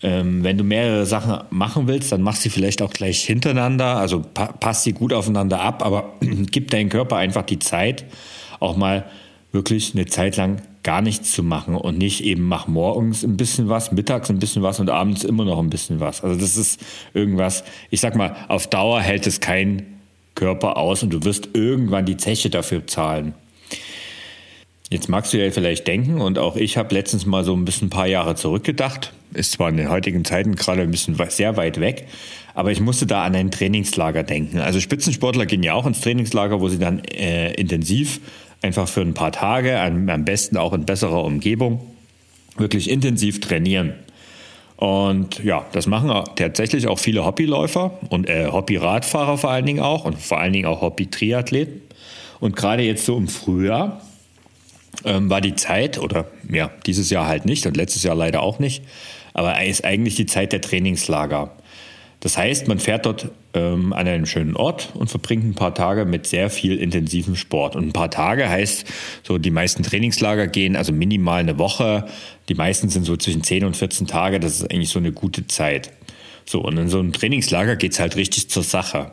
ähm, 0.02 0.44
wenn 0.44 0.58
du 0.58 0.64
mehrere 0.64 1.06
Sachen 1.06 1.44
machen 1.52 1.88
willst, 1.88 2.12
dann 2.12 2.24
mach 2.24 2.38
sie 2.38 2.50
vielleicht 2.50 2.82
auch 2.82 2.92
gleich 2.92 3.24
hintereinander, 3.24 3.98
also 3.98 4.22
pa 4.22 4.48
passt 4.48 4.84
sie 4.84 4.94
gut 4.94 5.14
aufeinander 5.14 5.62
ab, 5.62 5.86
aber 5.86 6.16
gib 6.22 6.72
deinem 6.72 6.90
Körper 6.90 7.18
einfach 7.18 7.44
die 7.44 7.60
Zeit, 7.60 8.06
auch 8.60 8.76
mal 8.76 9.06
wirklich 9.52 9.94
eine 9.94 10.06
Zeit 10.06 10.38
lang 10.38 10.62
gar 10.84 11.02
nichts 11.02 11.34
zu 11.34 11.44
machen 11.44 11.76
und 11.76 11.98
nicht 11.98 12.24
eben 12.24 12.44
mach 12.44 12.68
morgens 12.68 13.24
ein 13.24 13.36
bisschen 13.36 13.68
was, 13.70 13.92
mittags 13.92 14.30
ein 14.30 14.40
bisschen 14.40 14.64
was 14.64 14.80
und 14.80 14.90
abends 14.90 15.24
immer 15.24 15.44
noch 15.44 15.60
ein 15.60 15.70
bisschen 15.70 16.00
was. 16.00 16.24
Also 16.24 16.40
das 16.40 16.56
ist 16.56 16.80
irgendwas, 17.14 17.64
ich 17.90 18.00
sag 18.00 18.16
mal, 18.16 18.36
auf 18.48 18.68
Dauer 18.68 19.02
hält 19.02 19.28
es 19.28 19.40
kein 19.40 19.98
Körper 20.36 20.78
aus 20.78 21.04
und 21.04 21.12
du 21.12 21.24
wirst 21.24 21.50
irgendwann 21.54 22.06
die 22.06 22.18
Zeche 22.18 22.50
dafür 22.50 22.88
zahlen. 22.88 23.34
Jetzt 24.90 25.10
magst 25.10 25.34
du 25.34 25.44
ja 25.44 25.52
vielleicht 25.52 25.86
denken, 25.86 26.22
und 26.22 26.40
auch 26.40 26.56
ich 26.56 26.78
habe 26.78 26.96
letztens 26.96 27.26
mal 27.26 27.44
so 27.44 27.54
ein 27.54 27.66
bisschen 27.66 27.88
ein 27.88 27.90
paar 27.90 28.08
Jahre 28.08 28.36
zurückgedacht, 28.36 29.12
ist 29.34 29.52
zwar 29.52 29.68
in 29.68 29.76
den 29.76 29.90
heutigen 29.90 30.24
Zeiten 30.24 30.56
gerade 30.56 30.84
ein 30.84 30.92
bisschen 30.92 31.18
sehr 31.28 31.58
weit 31.58 31.82
weg, 31.82 32.08
aber 32.54 32.72
ich 32.72 32.80
musste 32.80 33.06
da 33.06 33.26
an 33.26 33.36
ein 33.36 33.52
Trainingslager 33.52 34.24
denken. 34.24 34.60
Also 34.60 34.80
Spitzensportler 34.80 35.46
gehen 35.46 35.64
ja 35.64 35.74
auch 35.74 35.86
ins 35.86 36.00
Trainingslager, 36.00 36.62
wo 36.62 36.70
sie 36.70 36.80
dann 36.80 37.00
äh, 37.00 37.54
intensiv 37.56 38.22
einfach 38.62 38.88
für 38.88 39.02
ein 39.02 39.14
paar 39.14 39.32
Tage, 39.32 39.80
am 39.80 40.26
besten 40.26 40.58
auch 40.58 40.74
in 40.74 40.86
besserer 40.86 41.24
Umgebung, 41.24 41.82
wirklich 42.58 42.90
intensiv 42.90 43.40
trainieren. 43.40 43.94
Und 44.78 45.44
ja, 45.44 45.66
das 45.72 45.88
machen 45.88 46.12
tatsächlich 46.36 46.88
auch 46.88 47.00
viele 47.00 47.26
Hobbyläufer 47.26 47.98
und 48.10 48.30
äh, 48.30 48.48
Hobbyradfahrer 48.48 49.38
vor 49.38 49.50
allen 49.50 49.66
Dingen 49.66 49.80
auch 49.80 50.06
und 50.06 50.20
vor 50.20 50.40
allen 50.40 50.54
Dingen 50.54 50.68
auch 50.68 50.82
Hobby-Triathleten. 50.82 51.82
Und 52.40 52.56
gerade 52.56 52.84
jetzt 52.84 53.06
so 53.06 53.18
im 53.18 53.28
Frühjahr 53.28 54.02
ähm, 55.04 55.32
war 55.32 55.42
die 55.42 55.56
Zeit, 55.56 55.98
oder 55.98 56.26
ja, 56.48 56.70
dieses 56.86 57.10
Jahr 57.10 57.28
halt 57.28 57.46
nicht 57.46 57.66
und 57.66 57.76
letztes 57.76 58.04
Jahr 58.04 58.16
leider 58.16 58.44
auch 58.44 58.60
nicht, 58.60 58.84
aber 59.34 59.64
ist 59.64 59.84
eigentlich 59.84 60.16
die 60.16 60.28
Zeit 60.28 60.54
der 60.54 60.62
Trainingslager. 60.62 61.52
Das 62.20 62.38
heißt, 62.38 62.68
man 62.68 62.80
fährt 62.80 63.06
dort 63.06 63.30
ähm, 63.54 63.94
an 63.94 64.08
einem 64.08 64.26
schönen 64.26 64.56
Ort 64.56 64.90
und 64.96 65.10
verbringt 65.10 65.46
ein 65.46 65.54
paar 65.54 65.76
Tage 65.76 66.06
mit 66.06 66.26
sehr 66.26 66.50
viel 66.50 66.78
intensivem 66.78 67.36
Sport. 67.36 67.76
Und 67.76 67.88
ein 67.88 67.94
paar 67.94 68.10
Tage 68.10 68.50
heißt, 68.50 68.86
so 69.24 69.38
die 69.38 69.52
meisten 69.52 69.84
Trainingslager 69.84 70.48
gehen 70.48 70.76
also 70.76 70.92
minimal 70.92 71.42
eine 71.42 71.60
Woche. 71.60 72.08
Die 72.50 72.56
meisten 72.56 72.90
sind 72.90 73.06
so 73.06 73.18
zwischen 73.18 73.44
10 73.44 73.66
und 73.66 73.78
14 73.78 74.08
Tage. 74.08 74.40
Das 74.40 74.56
ist 74.56 74.72
eigentlich 74.72 74.90
so 74.90 75.00
eine 75.00 75.12
gute 75.12 75.46
Zeit. 75.48 75.92
So, 76.46 76.62
und 76.62 76.78
in 76.78 76.90
so 76.90 77.00
einem 77.00 77.14
Trainingslager 77.14 77.76
geht's 77.76 78.00
halt 78.00 78.16
richtig 78.16 78.50
zur 78.50 78.64
Sache. 78.64 79.12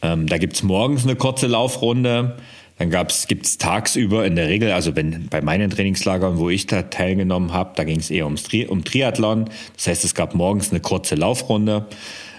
Ähm, 0.00 0.26
da 0.26 0.38
gibt's 0.38 0.62
morgens 0.62 1.04
eine 1.04 1.16
kurze 1.16 1.48
Laufrunde. 1.48 2.36
Dann 2.78 2.90
gab's, 2.90 3.26
gibt's 3.26 3.58
tagsüber 3.58 4.24
in 4.24 4.36
der 4.36 4.48
Regel, 4.48 4.70
also 4.70 4.94
wenn 4.94 5.26
bei 5.28 5.40
meinen 5.40 5.68
Trainingslagern, 5.68 6.38
wo 6.38 6.48
ich 6.48 6.68
da 6.68 6.82
teilgenommen 6.82 7.52
habe, 7.52 7.72
da 7.74 7.82
ging 7.82 7.98
es 7.98 8.08
eher 8.08 8.24
ums 8.24 8.44
Tri 8.44 8.66
um 8.66 8.84
Triathlon. 8.84 9.50
Das 9.74 9.88
heißt, 9.88 10.04
es 10.04 10.14
gab 10.14 10.36
morgens 10.36 10.70
eine 10.70 10.78
kurze 10.78 11.16
Laufrunde. 11.16 11.86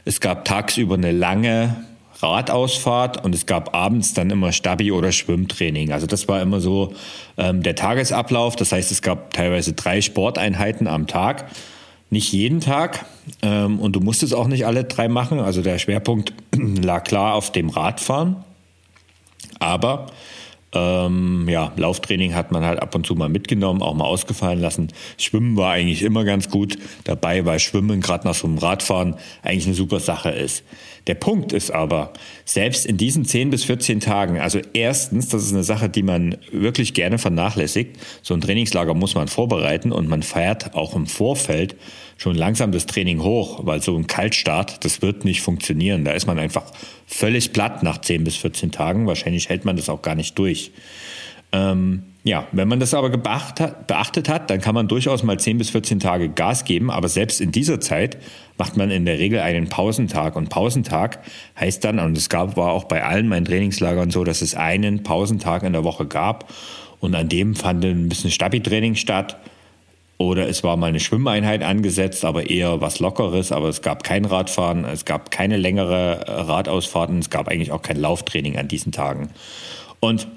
Es 0.10 0.22
gab 0.22 0.44
tagsüber 0.44 0.96
eine 0.96 1.12
lange 1.12 1.86
Radausfahrt 2.20 3.24
und 3.24 3.36
es 3.36 3.46
gab 3.46 3.76
abends 3.76 4.16
dann 4.16 4.32
immer 4.32 4.52
Stabi- 4.52 4.92
oder 4.92 5.12
Schwimmtraining. 5.12 5.92
Also 5.92 6.08
das 6.08 6.28
war 6.28 6.42
immer 6.42 6.62
so 6.62 6.96
ähm, 7.38 7.62
der 7.62 7.76
Tagesablauf. 7.76 8.56
Das 8.56 8.72
heißt, 8.72 8.92
es 8.92 9.04
gab 9.04 9.34
teilweise 9.34 9.74
drei 9.74 10.02
Sporteinheiten 10.02 10.88
am 10.88 11.06
Tag. 11.06 11.52
Nicht 12.10 12.34
jeden 12.34 12.60
Tag 12.60 13.06
ähm, 13.44 13.80
und 13.80 13.96
du 13.96 14.00
musstest 14.00 14.34
auch 14.34 14.48
nicht 14.48 14.66
alle 14.66 14.84
drei 14.84 15.08
machen. 15.10 15.40
Also 15.40 15.62
der 15.62 15.78
Schwerpunkt 15.78 16.34
lag 16.56 17.04
klar 17.04 17.36
auf 17.36 17.52
dem 17.52 17.70
Radfahren. 17.70 18.38
Aber 19.60 20.08
ähm, 20.74 21.48
ja, 21.50 21.72
Lauftraining 21.76 22.36
hat 22.36 22.52
man 22.52 22.64
halt 22.64 22.82
ab 22.82 22.94
und 22.94 23.06
zu 23.06 23.16
mal 23.16 23.30
mitgenommen, 23.30 23.82
auch 23.82 23.96
mal 23.96 24.06
ausgefallen 24.06 24.60
lassen. 24.60 24.90
Schwimmen 25.18 25.58
war 25.58 25.72
eigentlich 25.72 26.04
immer 26.04 26.24
ganz 26.24 26.50
gut 26.50 26.78
dabei, 27.06 27.46
weil 27.46 27.60
Schwimmen 27.60 28.02
gerade 28.02 28.28
nach 28.28 28.36
so 28.36 28.48
einem 28.48 28.60
Radfahren 28.60 29.16
eigentlich 29.42 29.66
eine 29.66 29.76
super 29.76 30.00
Sache 30.00 30.30
ist. 30.30 30.64
Der 31.08 31.16
Punkt 31.16 31.54
ist 31.54 31.72
aber, 31.72 32.14
selbst 32.46 32.86
in 32.86 32.98
diesen 32.98 33.26
10 33.26 33.50
bis 33.50 33.64
14 33.64 34.00
Tagen, 34.00 34.40
also 34.40 34.60
erstens, 34.74 35.30
das 35.30 35.44
ist 35.44 35.54
eine 35.54 35.64
Sache, 35.64 35.90
die 35.90 36.04
man 36.04 36.38
wirklich 36.52 36.94
gerne 36.94 37.18
vernachlässigt. 37.18 37.98
So 38.22 38.34
ein 38.34 38.42
Trainingslager 38.42 38.94
muss 38.94 39.16
man 39.16 39.28
vorbereiten 39.28 39.92
und 39.92 40.08
man 40.08 40.24
feiert 40.24 40.76
auch 40.76 40.96
im 40.96 41.08
Vorfeld 41.08 41.76
schon 42.18 42.36
langsam 42.36 42.72
das 42.72 42.86
Training 42.86 43.24
hoch, 43.24 43.62
weil 43.64 43.82
so 43.82 43.96
ein 43.96 44.08
Kaltstart, 44.08 44.84
das 44.84 45.02
wird 45.02 45.26
nicht 45.26 45.42
funktionieren. 45.42 46.04
Da 46.04 46.12
ist 46.12 46.28
man 46.28 46.38
einfach 46.38 46.66
völlig 47.08 47.54
platt 47.54 47.82
nach 47.82 48.00
10 48.00 48.24
bis 48.24 48.36
14 48.36 48.72
Tagen. 48.72 49.08
Wahrscheinlich 49.08 49.50
hält 49.50 49.66
man 49.66 49.78
das 49.78 49.90
auch 49.90 50.02
gar 50.02 50.16
nicht 50.16 50.38
durch. 50.38 50.72
Ähm, 51.52 52.04
ja, 52.30 52.48
wenn 52.52 52.68
man 52.68 52.80
das 52.80 52.94
aber 52.94 53.10
beachtet 53.10 54.30
hat, 54.30 54.52
dann 54.52 54.62
kann 54.62 54.76
man 54.76 54.88
durchaus 54.88 55.24
mal 55.24 55.40
10 55.40 55.58
bis 55.58 55.72
14 55.72 56.00
Tage 56.00 56.30
Gas 56.30 56.64
geben, 56.64 56.92
aber 56.92 57.10
selbst 57.10 57.42
in 57.42 57.52
dieser 57.52 57.80
Zeit 57.80 58.18
macht 58.56 58.78
man 58.78 58.92
in 58.92 59.06
der 59.06 59.18
Regel 59.18 59.40
einen 59.40 59.68
Pausentag. 59.68 60.36
Und 60.36 60.50
Pausentag 60.50 61.20
heißt 61.60 61.84
dann, 61.84 61.98
und 61.98 62.16
es 62.16 62.30
gab, 62.30 62.56
war 62.56 62.72
auch 62.72 62.84
bei 62.84 63.04
allen 63.04 63.28
meinen 63.28 63.46
Trainingslagern 63.46 64.12
so, 64.12 64.24
dass 64.24 64.44
es 64.44 64.54
einen 64.54 65.02
Pausentag 65.02 65.64
in 65.64 65.74
der 65.74 65.84
Woche 65.84 66.06
gab 66.06 66.54
und 67.00 67.16
an 67.16 67.30
dem 67.30 67.56
fand 67.56 67.84
ein 67.84 68.10
bisschen 68.10 68.30
Stabi-Training 68.30 68.94
statt. 68.94 69.38
Oder 70.20 70.48
es 70.48 70.64
war 70.64 70.78
mal 70.78 70.88
eine 70.88 71.00
Schwimmeinheit 71.00 71.64
angesetzt, 71.64 72.26
aber 72.26 72.48
eher 72.48 72.80
was 72.80 73.00
Lockeres. 73.00 73.52
Aber 73.52 73.70
es 73.70 73.82
gab 73.82 74.04
kein 74.04 74.26
Radfahren, 74.26 74.86
es 74.86 75.06
gab 75.06 75.32
keine 75.32 75.58
längere 75.58 76.26
Radausfahrten, 76.28 77.20
es 77.20 77.32
gab 77.32 77.48
eigentlich 77.48 77.72
auch 77.72 77.82
kein 77.82 77.98
Lauftraining 77.98 78.58
an 78.58 78.68
diesen 78.68 78.92
Tagen. 78.92 79.30
Und 80.00 80.28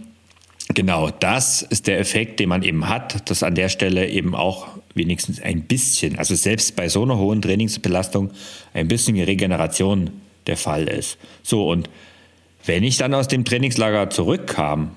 Genau, 0.74 1.10
das 1.10 1.62
ist 1.62 1.86
der 1.86 1.98
Effekt, 1.98 2.40
den 2.40 2.48
man 2.48 2.62
eben 2.62 2.88
hat, 2.88 3.28
dass 3.28 3.42
an 3.42 3.54
der 3.54 3.68
Stelle 3.68 4.08
eben 4.08 4.34
auch 4.34 4.68
wenigstens 4.94 5.40
ein 5.40 5.62
bisschen, 5.62 6.18
also 6.18 6.34
selbst 6.34 6.76
bei 6.76 6.88
so 6.88 7.02
einer 7.02 7.18
hohen 7.18 7.42
Trainingsbelastung, 7.42 8.30
ein 8.72 8.88
bisschen 8.88 9.18
Regeneration 9.20 10.10
der 10.46 10.56
Fall 10.56 10.88
ist. 10.88 11.18
So, 11.42 11.68
und 11.68 11.90
wenn 12.64 12.84
ich 12.84 12.96
dann 12.96 13.12
aus 13.12 13.28
dem 13.28 13.44
Trainingslager 13.44 14.08
zurückkam, 14.10 14.92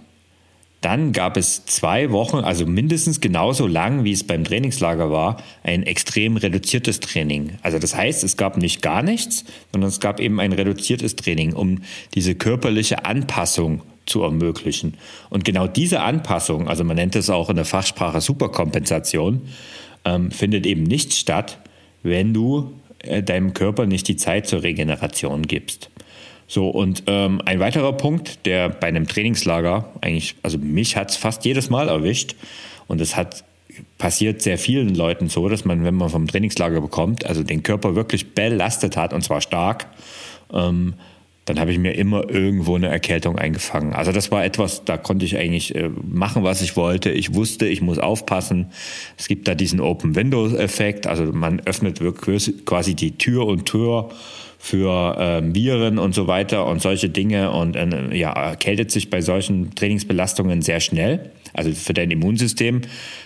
dann 0.81 1.13
gab 1.13 1.35
es 1.35 1.65
zwei 1.65 2.11
Wochen, 2.11 2.37
also 2.37 2.67
mindestens 2.67 3.19
genauso 3.19 3.65
lang, 3.65 4.03
wie 4.03 4.11
es 4.11 4.23
beim 4.23 4.43
Trainingslager 4.43 5.09
war, 5.09 5.41
ein 5.63 5.81
extrem 5.81 6.37
reduziertes 6.37 6.99
Training. 6.99 7.53
Also 7.63 7.79
das 7.79 7.95
heißt, 7.95 8.23
es 8.23 8.37
gab 8.37 8.57
nicht 8.57 8.83
gar 8.83 9.01
nichts, 9.01 9.45
sondern 9.71 9.89
es 9.89 9.99
gab 9.99 10.19
eben 10.19 10.39
ein 10.39 10.53
reduziertes 10.53 11.15
Training, 11.15 11.53
um 11.53 11.81
diese 12.13 12.35
körperliche 12.35 13.03
Anpassung 13.03 13.81
zu 14.05 14.23
ermöglichen. 14.23 14.95
Und 15.29 15.45
genau 15.45 15.67
diese 15.67 16.01
Anpassung, 16.01 16.67
also 16.67 16.83
man 16.83 16.95
nennt 16.95 17.15
es 17.15 17.29
auch 17.29 17.49
in 17.49 17.55
der 17.55 17.65
Fachsprache 17.65 18.21
Superkompensation, 18.21 19.41
ähm, 20.03 20.31
findet 20.31 20.65
eben 20.65 20.83
nicht 20.83 21.13
statt, 21.13 21.57
wenn 22.03 22.33
du 22.33 22.73
äh, 22.99 23.23
deinem 23.23 23.53
Körper 23.53 23.85
nicht 23.85 24.07
die 24.07 24.15
Zeit 24.15 24.47
zur 24.47 24.63
Regeneration 24.63 25.43
gibst. 25.43 25.89
So, 26.47 26.69
und 26.69 27.03
ähm, 27.07 27.41
ein 27.45 27.59
weiterer 27.59 27.93
Punkt, 27.93 28.45
der 28.45 28.69
bei 28.69 28.87
einem 28.87 29.07
Trainingslager 29.07 29.91
eigentlich, 30.01 30.35
also 30.43 30.59
mich 30.59 30.95
hat 30.95 31.09
es 31.09 31.17
fast 31.17 31.43
jedes 31.43 31.71
Mal 31.71 31.89
erwischt 31.89 32.35
und 32.87 33.01
es 33.01 33.15
hat 33.15 33.43
passiert 33.97 34.41
sehr 34.41 34.57
vielen 34.57 34.95
Leuten 34.95 35.27
so, 35.27 35.49
dass 35.49 35.65
man, 35.65 35.83
wenn 35.83 35.95
man 35.95 36.09
vom 36.09 36.27
Trainingslager 36.27 36.81
bekommt, 36.81 37.25
also 37.25 37.43
den 37.43 37.63
Körper 37.63 37.95
wirklich 37.95 38.33
belastet 38.33 38.95
hat 38.95 39.13
und 39.13 39.21
zwar 39.23 39.41
stark, 39.41 39.87
ähm, 40.53 40.93
dann 41.45 41.59
habe 41.59 41.71
ich 41.71 41.77
mir 41.77 41.93
immer 41.93 42.29
irgendwo 42.29 42.75
eine 42.75 42.87
Erkältung 42.87 43.37
eingefangen. 43.37 43.93
Also 43.93 44.11
das 44.11 44.31
war 44.31 44.43
etwas, 44.43 44.83
da 44.83 44.97
konnte 44.97 45.25
ich 45.25 45.37
eigentlich 45.37 45.75
äh, 45.75 45.89
machen, 45.89 46.43
was 46.43 46.61
ich 46.61 46.75
wollte. 46.75 47.11
Ich 47.11 47.35
wusste, 47.35 47.67
ich 47.67 47.81
muss 47.81 47.99
aufpassen. 47.99 48.71
Es 49.17 49.27
gibt 49.27 49.47
da 49.47 49.53
diesen 49.53 49.79
Open 49.79 50.15
Windows 50.15 50.53
Effekt, 50.53 51.05
also 51.05 51.25
man 51.25 51.59
öffnet 51.61 52.01
wirklich 52.01 52.65
quasi 52.65 52.95
die 52.95 53.17
Tür 53.17 53.45
und 53.45 53.65
Tür 53.65 54.09
für 54.57 55.15
ähm, 55.19 55.53
Viren 55.53 55.99
und 55.99 56.15
so 56.15 56.25
weiter 56.25 56.65
und 56.65 56.81
solche 56.81 57.09
Dinge 57.09 57.51
und 57.51 57.75
äh, 57.75 58.15
ja, 58.15 58.31
erkältet 58.31 58.89
sich 58.89 59.11
bei 59.11 59.21
solchen 59.21 59.75
Trainingsbelastungen 59.75 60.63
sehr 60.63 60.79
schnell. 60.79 61.29
Also 61.53 61.71
für 61.71 61.93
dein 61.93 62.09
Immunsystem 62.09 62.81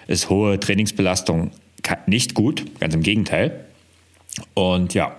ist 0.07 0.29
hohe 0.29 0.59
Trainingsbelastung 0.59 1.51
nicht 2.07 2.33
gut, 2.33 2.65
ganz 2.81 2.93
im 2.93 3.01
Gegenteil. 3.01 3.65
Und 4.53 4.93
ja, 4.93 5.15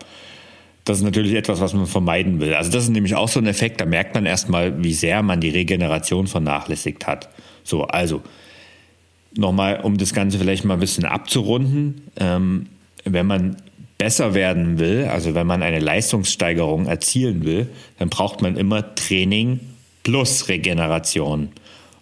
das 0.84 0.98
ist 0.98 1.04
natürlich 1.04 1.34
etwas, 1.34 1.60
was 1.60 1.74
man 1.74 1.86
vermeiden 1.86 2.40
will. 2.40 2.54
Also 2.54 2.70
das 2.70 2.84
ist 2.84 2.90
nämlich 2.90 3.14
auch 3.14 3.28
so 3.28 3.40
ein 3.40 3.46
Effekt, 3.46 3.80
da 3.80 3.86
merkt 3.86 4.14
man 4.14 4.26
erstmal, 4.26 4.82
wie 4.82 4.94
sehr 4.94 5.22
man 5.22 5.40
die 5.40 5.50
Regeneration 5.50 6.26
vernachlässigt 6.26 7.06
hat. 7.06 7.28
So, 7.64 7.84
also 7.84 8.22
nochmal, 9.36 9.80
um 9.80 9.98
das 9.98 10.14
Ganze 10.14 10.38
vielleicht 10.38 10.64
mal 10.64 10.74
ein 10.74 10.80
bisschen 10.80 11.04
abzurunden, 11.04 12.02
ähm, 12.16 12.66
wenn 13.04 13.26
man 13.26 13.56
besser 13.98 14.34
werden 14.34 14.78
will, 14.78 15.04
also 15.04 15.34
wenn 15.34 15.46
man 15.46 15.62
eine 15.62 15.78
Leistungssteigerung 15.78 16.86
erzielen 16.86 17.44
will, 17.44 17.68
dann 17.98 18.08
braucht 18.08 18.40
man 18.40 18.56
immer 18.56 18.94
Training 18.94 19.60
plus 20.02 20.48
Regeneration. 20.48 21.50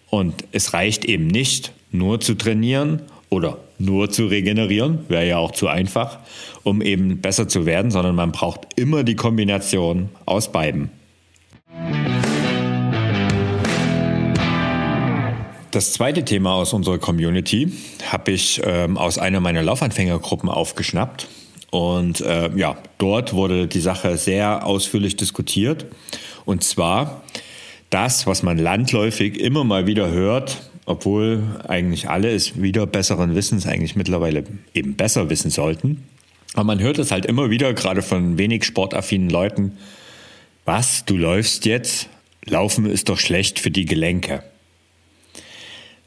Und 0.09 0.45
es 0.51 0.73
reicht 0.73 1.05
eben 1.05 1.27
nicht, 1.27 1.73
nur 1.91 2.21
zu 2.21 2.35
trainieren 2.35 3.01
oder 3.29 3.57
nur 3.79 4.11
zu 4.11 4.25
regenerieren, 4.25 4.99
wäre 5.07 5.27
ja 5.27 5.37
auch 5.37 5.51
zu 5.51 5.67
einfach, 5.67 6.19
um 6.63 6.81
eben 6.81 7.21
besser 7.21 7.47
zu 7.47 7.65
werden, 7.65 7.91
sondern 7.91 8.15
man 8.15 8.31
braucht 8.31 8.61
immer 8.75 9.03
die 9.03 9.15
Kombination 9.15 10.09
aus 10.25 10.51
beiden. 10.51 10.91
Das 15.71 15.93
zweite 15.93 16.25
Thema 16.25 16.55
aus 16.55 16.73
unserer 16.73 16.97
Community 16.97 17.71
habe 18.11 18.31
ich 18.31 18.59
ähm, 18.65 18.97
aus 18.97 19.19
einer 19.19 19.39
meiner 19.39 19.61
Laufanfängergruppen 19.61 20.49
aufgeschnappt. 20.49 21.27
Und 21.69 22.21
äh, 22.21 22.49
ja, 22.55 22.77
dort 22.97 23.33
wurde 23.33 23.67
die 23.67 23.79
Sache 23.79 24.17
sehr 24.17 24.65
ausführlich 24.65 25.15
diskutiert. 25.15 25.85
Und 26.45 26.63
zwar 26.63 27.21
das, 27.91 28.25
was 28.25 28.41
man 28.41 28.57
landläufig 28.57 29.39
immer 29.39 29.63
mal 29.63 29.85
wieder 29.85 30.09
hört, 30.09 30.69
obwohl 30.89 31.43
eigentlich 31.67 32.09
alle 32.09 32.31
es 32.31 32.59
wieder 32.59 32.87
besseren 32.87 33.35
Wissens 33.35 33.67
eigentlich 33.67 33.95
mittlerweile 33.95 34.43
eben 34.73 34.95
besser 34.95 35.29
wissen 35.29 35.51
sollten. 35.51 36.03
Aber 36.55 36.63
man 36.63 36.79
hört 36.79 36.97
es 36.97 37.11
halt 37.11 37.27
immer 37.27 37.51
wieder, 37.51 37.75
gerade 37.75 38.01
von 38.01 38.39
wenig 38.39 38.63
sportaffinen 38.63 39.29
Leuten, 39.29 39.73
was, 40.65 41.05
du 41.05 41.15
läufst 41.15 41.65
jetzt? 41.65 42.09
Laufen 42.43 42.87
ist 42.87 43.07
doch 43.09 43.19
schlecht 43.19 43.59
für 43.59 43.69
die 43.69 43.85
Gelenke. 43.85 44.43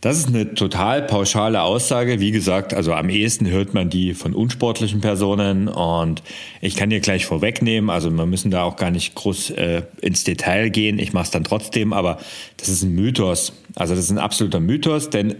Das 0.03 0.19
ist 0.19 0.27
eine 0.27 0.53
total 0.55 1.03
pauschale 1.03 1.63
Aussage. 1.63 2.19
Wie 2.19 2.33
gesagt, 2.33 2.75
also 2.75 2.93
am 2.93 3.09
ehesten 3.09 3.49
hört 3.49 3.73
man 3.73 3.89
die 3.89 4.15
von 4.15 4.35
unsportlichen 4.35 5.01
Personen 5.01 5.69
und 5.69 6.25
ich 6.61 6.75
kann 6.75 6.91
dir 6.91 6.99
gleich 6.99 7.25
vorwegnehmen, 7.25 7.89
also 7.89 8.11
wir 8.11 8.27
müssen 8.27 8.51
da 8.51 8.65
auch 8.65 8.75
gar 8.75 8.91
nicht 8.91 9.15
groß 9.15 9.51
äh, 9.51 9.83
ins 10.01 10.25
Detail 10.25 10.71
gehen. 10.71 10.99
Ich 10.99 11.13
mache 11.13 11.27
es 11.27 11.31
dann 11.31 11.45
trotzdem, 11.45 11.93
aber 11.93 12.19
das 12.57 12.69
ist 12.69 12.83
ein 12.83 12.97
Mythos. 12.97 13.53
Also 13.77 13.95
das 13.95 14.07
ist 14.07 14.11
ein 14.11 14.19
absoluter 14.19 14.59
Mythos, 14.59 15.09
denn 15.09 15.37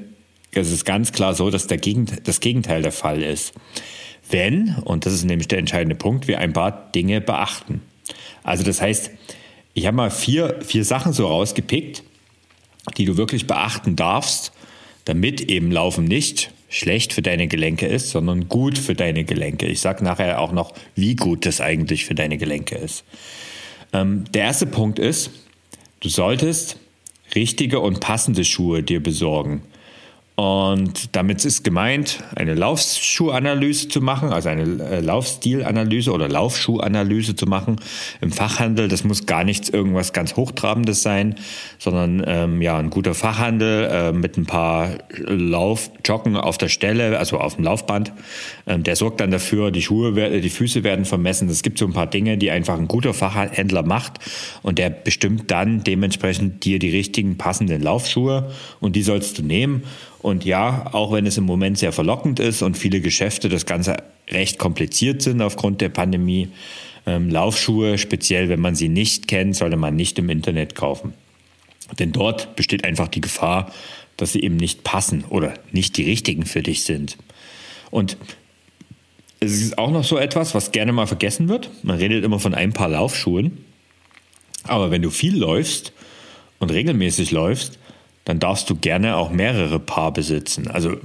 es 0.53 0.71
ist 0.71 0.85
ganz 0.85 1.11
klar 1.11 1.35
so, 1.35 1.51
dass 1.51 1.67
der 1.67 1.79
Gegend, 1.79 2.29
das 2.29 2.39
Gegenteil 2.39 2.83
der 2.83 2.93
Fall 2.93 3.21
ist. 3.21 3.55
Wenn, 4.31 4.77
und 4.85 5.07
das 5.07 5.13
ist 5.13 5.25
nämlich 5.25 5.49
der 5.49 5.59
entscheidende 5.59 5.97
Punkt, 5.97 6.29
wir 6.29 6.39
ein 6.39 6.53
paar 6.53 6.93
Dinge 6.95 7.21
beachten. 7.21 7.83
Also 8.45 8.63
das 8.63 8.81
heißt, 8.81 9.11
ich 9.75 9.87
habe 9.89 9.97
mal 9.97 10.11
vier, 10.13 10.61
vier 10.65 10.85
Sachen 10.85 11.13
so 11.13 11.27
rausgepickt, 11.27 12.05
die 12.97 13.05
du 13.05 13.17
wirklich 13.17 13.47
beachten 13.47 13.97
darfst, 13.97 14.52
damit 15.05 15.41
eben 15.43 15.73
Laufen 15.73 16.05
nicht 16.05 16.53
schlecht 16.69 17.13
für 17.13 17.23
deine 17.23 17.49
Gelenke 17.49 17.87
ist, 17.87 18.11
sondern 18.11 18.49
gut 18.49 18.79
für 18.79 18.95
deine 18.95 19.25
Gelenke. 19.25 19.67
Ich 19.67 19.81
sage 19.81 20.03
nachher 20.03 20.41
auch 20.41 20.53
noch, 20.53 20.73
wie 20.95 21.17
gut 21.17 21.45
das 21.45 21.61
eigentlich 21.61 22.07
für 22.07 22.15
deine 22.15 22.39
Gelenke 22.39 22.77
ist. 22.77 23.05
Ähm, 23.93 24.25
der 24.33 24.45
erste 24.45 24.67
Punkt 24.67 24.99
ist, 24.99 25.31
du 26.01 26.09
solltest 26.09 26.79
richtige 27.35 27.81
und 27.81 28.01
passende 28.01 28.45
Schuhe 28.45 28.83
dir 28.83 29.03
besorgen. 29.03 29.63
Und 30.35 31.15
damit 31.15 31.45
ist 31.45 31.63
gemeint, 31.63 32.25
eine 32.35 32.55
Laufschuhanalyse 32.55 33.89
zu 33.89 34.01
machen, 34.01 34.33
also 34.33 34.49
eine 34.49 34.83
äh, 34.83 35.01
Laufstilanalyse 35.01 36.11
oder 36.11 36.27
Laufschuhanalyse 36.27 37.37
zu 37.37 37.45
machen 37.45 37.77
im 38.23 38.33
Fachhandel. 38.33 38.89
Das 38.89 39.05
muss 39.05 39.27
gar 39.27 39.45
nichts 39.45 39.69
irgendwas 39.69 40.15
ganz 40.15 40.35
Hochtrabendes 40.35 41.03
sein, 41.03 41.35
sondern 41.79 42.25
ähm, 42.27 42.63
ja 42.63 42.79
ein 42.79 42.89
guter 42.89 43.13
Fachhandel 43.13 43.89
äh, 43.93 44.13
mit 44.13 44.39
ein 44.39 44.47
paar 44.47 44.99
Laufjoggen 45.19 46.39
auf 46.39 46.57
der 46.57 46.69
Stelle, 46.69 47.19
also 47.19 47.39
auf 47.39 47.57
dem 47.57 47.65
Laufband. 47.65 48.15
Ähm, 48.67 48.85
der 48.85 48.97
sorgt 48.97 49.21
dann 49.21 49.31
dafür, 49.31 49.71
die 49.71 49.83
Schuhe, 49.83 50.41
die 50.41 50.51
Füße 50.51 50.83
werden 50.83 51.05
vermessen. 51.05 51.51
Es 51.51 51.63
gibt 51.63 51.77
so 51.77 51.85
ein 51.85 51.93
paar 51.93 52.07
Dinge, 52.07 52.39
die 52.39 52.51
einfach 52.51 52.79
ein 52.79 52.89
guter 52.89 53.13
Fachhändler 53.13 53.83
macht 53.83 54.19
und 54.63 54.79
der 54.79 54.89
bestimmt 54.89 55.51
dann 55.51 55.85
dementsprechend 55.85 56.65
dir 56.65 56.79
die 56.79 56.91
richtigen 56.91 57.37
passenden 57.37 57.83
Laufschuhe 57.83 58.51
und 58.81 58.97
die 58.97 59.03
sollst 59.03 59.39
du 59.39 59.43
nehmen. 59.43 59.83
Und 60.23 60.45
ja, 60.45 60.89
auch 60.93 61.13
wenn 61.13 61.27
es 61.27 61.37
im 61.37 61.45
Moment 61.45 61.79
sehr 61.79 61.93
verlockend 61.93 62.39
ist 62.39 62.63
und 62.63 62.79
viele 62.79 63.01
Geschäfte 63.01 63.49
das 63.49 63.67
Ganze 63.67 63.97
recht 64.31 64.59
kompliziert 64.59 65.21
sind 65.21 65.43
aufgrund 65.43 65.81
der 65.81 65.89
Pandemie, 65.89 66.49
ähm, 67.07 67.29
Laufschuhe, 67.29 67.99
speziell 67.99 68.49
wenn 68.49 68.61
man 68.61 68.77
sie 68.77 68.89
nicht 68.89 69.27
kennt, 69.27 69.57
sollte 69.57 69.77
man 69.77 69.97
nicht 69.97 70.19
im 70.21 70.31
Internet 70.31 70.77
kaufen. 70.77 71.15
Denn 71.99 72.13
dort 72.13 72.55
besteht 72.55 72.85
einfach 72.85 73.09
die 73.09 73.21
Gefahr, 73.21 73.73
dass 74.17 74.33
sie 74.33 74.43
eben 74.43 74.57
nicht 74.57 74.85
passen 74.85 75.25
oder 75.29 75.55
nicht 75.73 75.97
die 75.97 76.05
richtigen 76.05 76.47
für 76.47 76.63
dich 76.63 76.85
sind. 76.85 77.19
Und 77.91 78.17
es 79.41 79.61
ist 79.61 79.77
auch 79.77 79.91
noch 79.91 80.05
so 80.05 80.19
etwas, 80.19 80.55
was 80.55 80.71
gerne 80.71 80.93
mal 80.93 81.09
vergessen 81.09 81.49
wird. 81.49 81.71
Man 81.83 81.97
redet 81.97 82.25
immer 82.25 82.39
von 82.39 82.55
ein 82.55 82.73
paar 82.73 82.89
Laufschuhen. 82.89 83.65
Aber 84.63 84.93
wenn 84.93 85.03
du 85.03 85.11
viel 85.11 85.37
läufst 85.37 85.93
und 86.61 86.71
regelmäßig 86.71 87.33
läufst, 87.33 87.81
dann 88.25 88.39
darfst 88.39 88.71
du 88.71 88.77
gerne 88.77 89.17
auch 89.17 89.31
mehrere 89.31 89.81
Paar 89.81 90.13
besitzen. 90.13 90.69
Also 90.69 90.97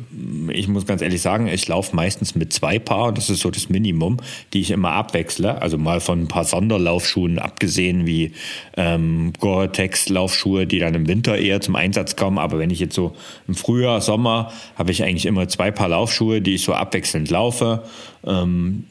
ich 0.50 0.68
muss 0.68 0.86
ganz 0.86 1.02
ehrlich 1.02 1.22
sagen, 1.22 1.48
ich 1.48 1.68
laufe 1.68 1.96
meistens 1.96 2.36
mit 2.36 2.54
zwei 2.54 2.78
Paar 2.78 3.08
und 3.08 3.18
das 3.18 3.32
ist 3.32 3.40
so 3.42 3.50
das 3.50 3.70
Minimum, 3.70 4.18
die 4.54 4.62
ich 4.62 4.70
immer 4.70 4.92
abwechsle. 4.92 5.60
Also 5.60 5.80
mal 5.80 6.00
von 6.00 6.22
ein 6.22 6.28
paar 6.28 6.44
Sonderlaufschuhen 6.44 7.40
abgesehen 7.40 8.06
wie 8.06 8.34
ähm, 8.76 9.34
Gore-Tex-Laufschuhe, 9.40 10.68
die 10.68 10.78
dann 10.78 10.94
im 10.94 11.08
Winter 11.08 11.38
eher 11.38 11.60
zum 11.60 11.76
Einsatz 11.76 12.16
kommen. 12.16 12.38
Aber 12.38 12.60
wenn 12.60 12.70
ich 12.70 12.80
jetzt 12.80 12.96
so 12.96 13.16
im 13.48 13.56
Frühjahr, 13.56 14.02
Sommer, 14.02 14.52
habe 14.76 14.92
ich 14.92 15.04
eigentlich 15.04 15.26
immer 15.26 15.48
zwei 15.48 15.72
Paar 15.72 15.90
Laufschuhe, 15.90 16.42
die 16.42 16.54
ich 16.54 16.64
so 16.64 16.74
abwechselnd 16.74 17.32
laufe. 17.32 17.84
Ähm, 18.26 18.86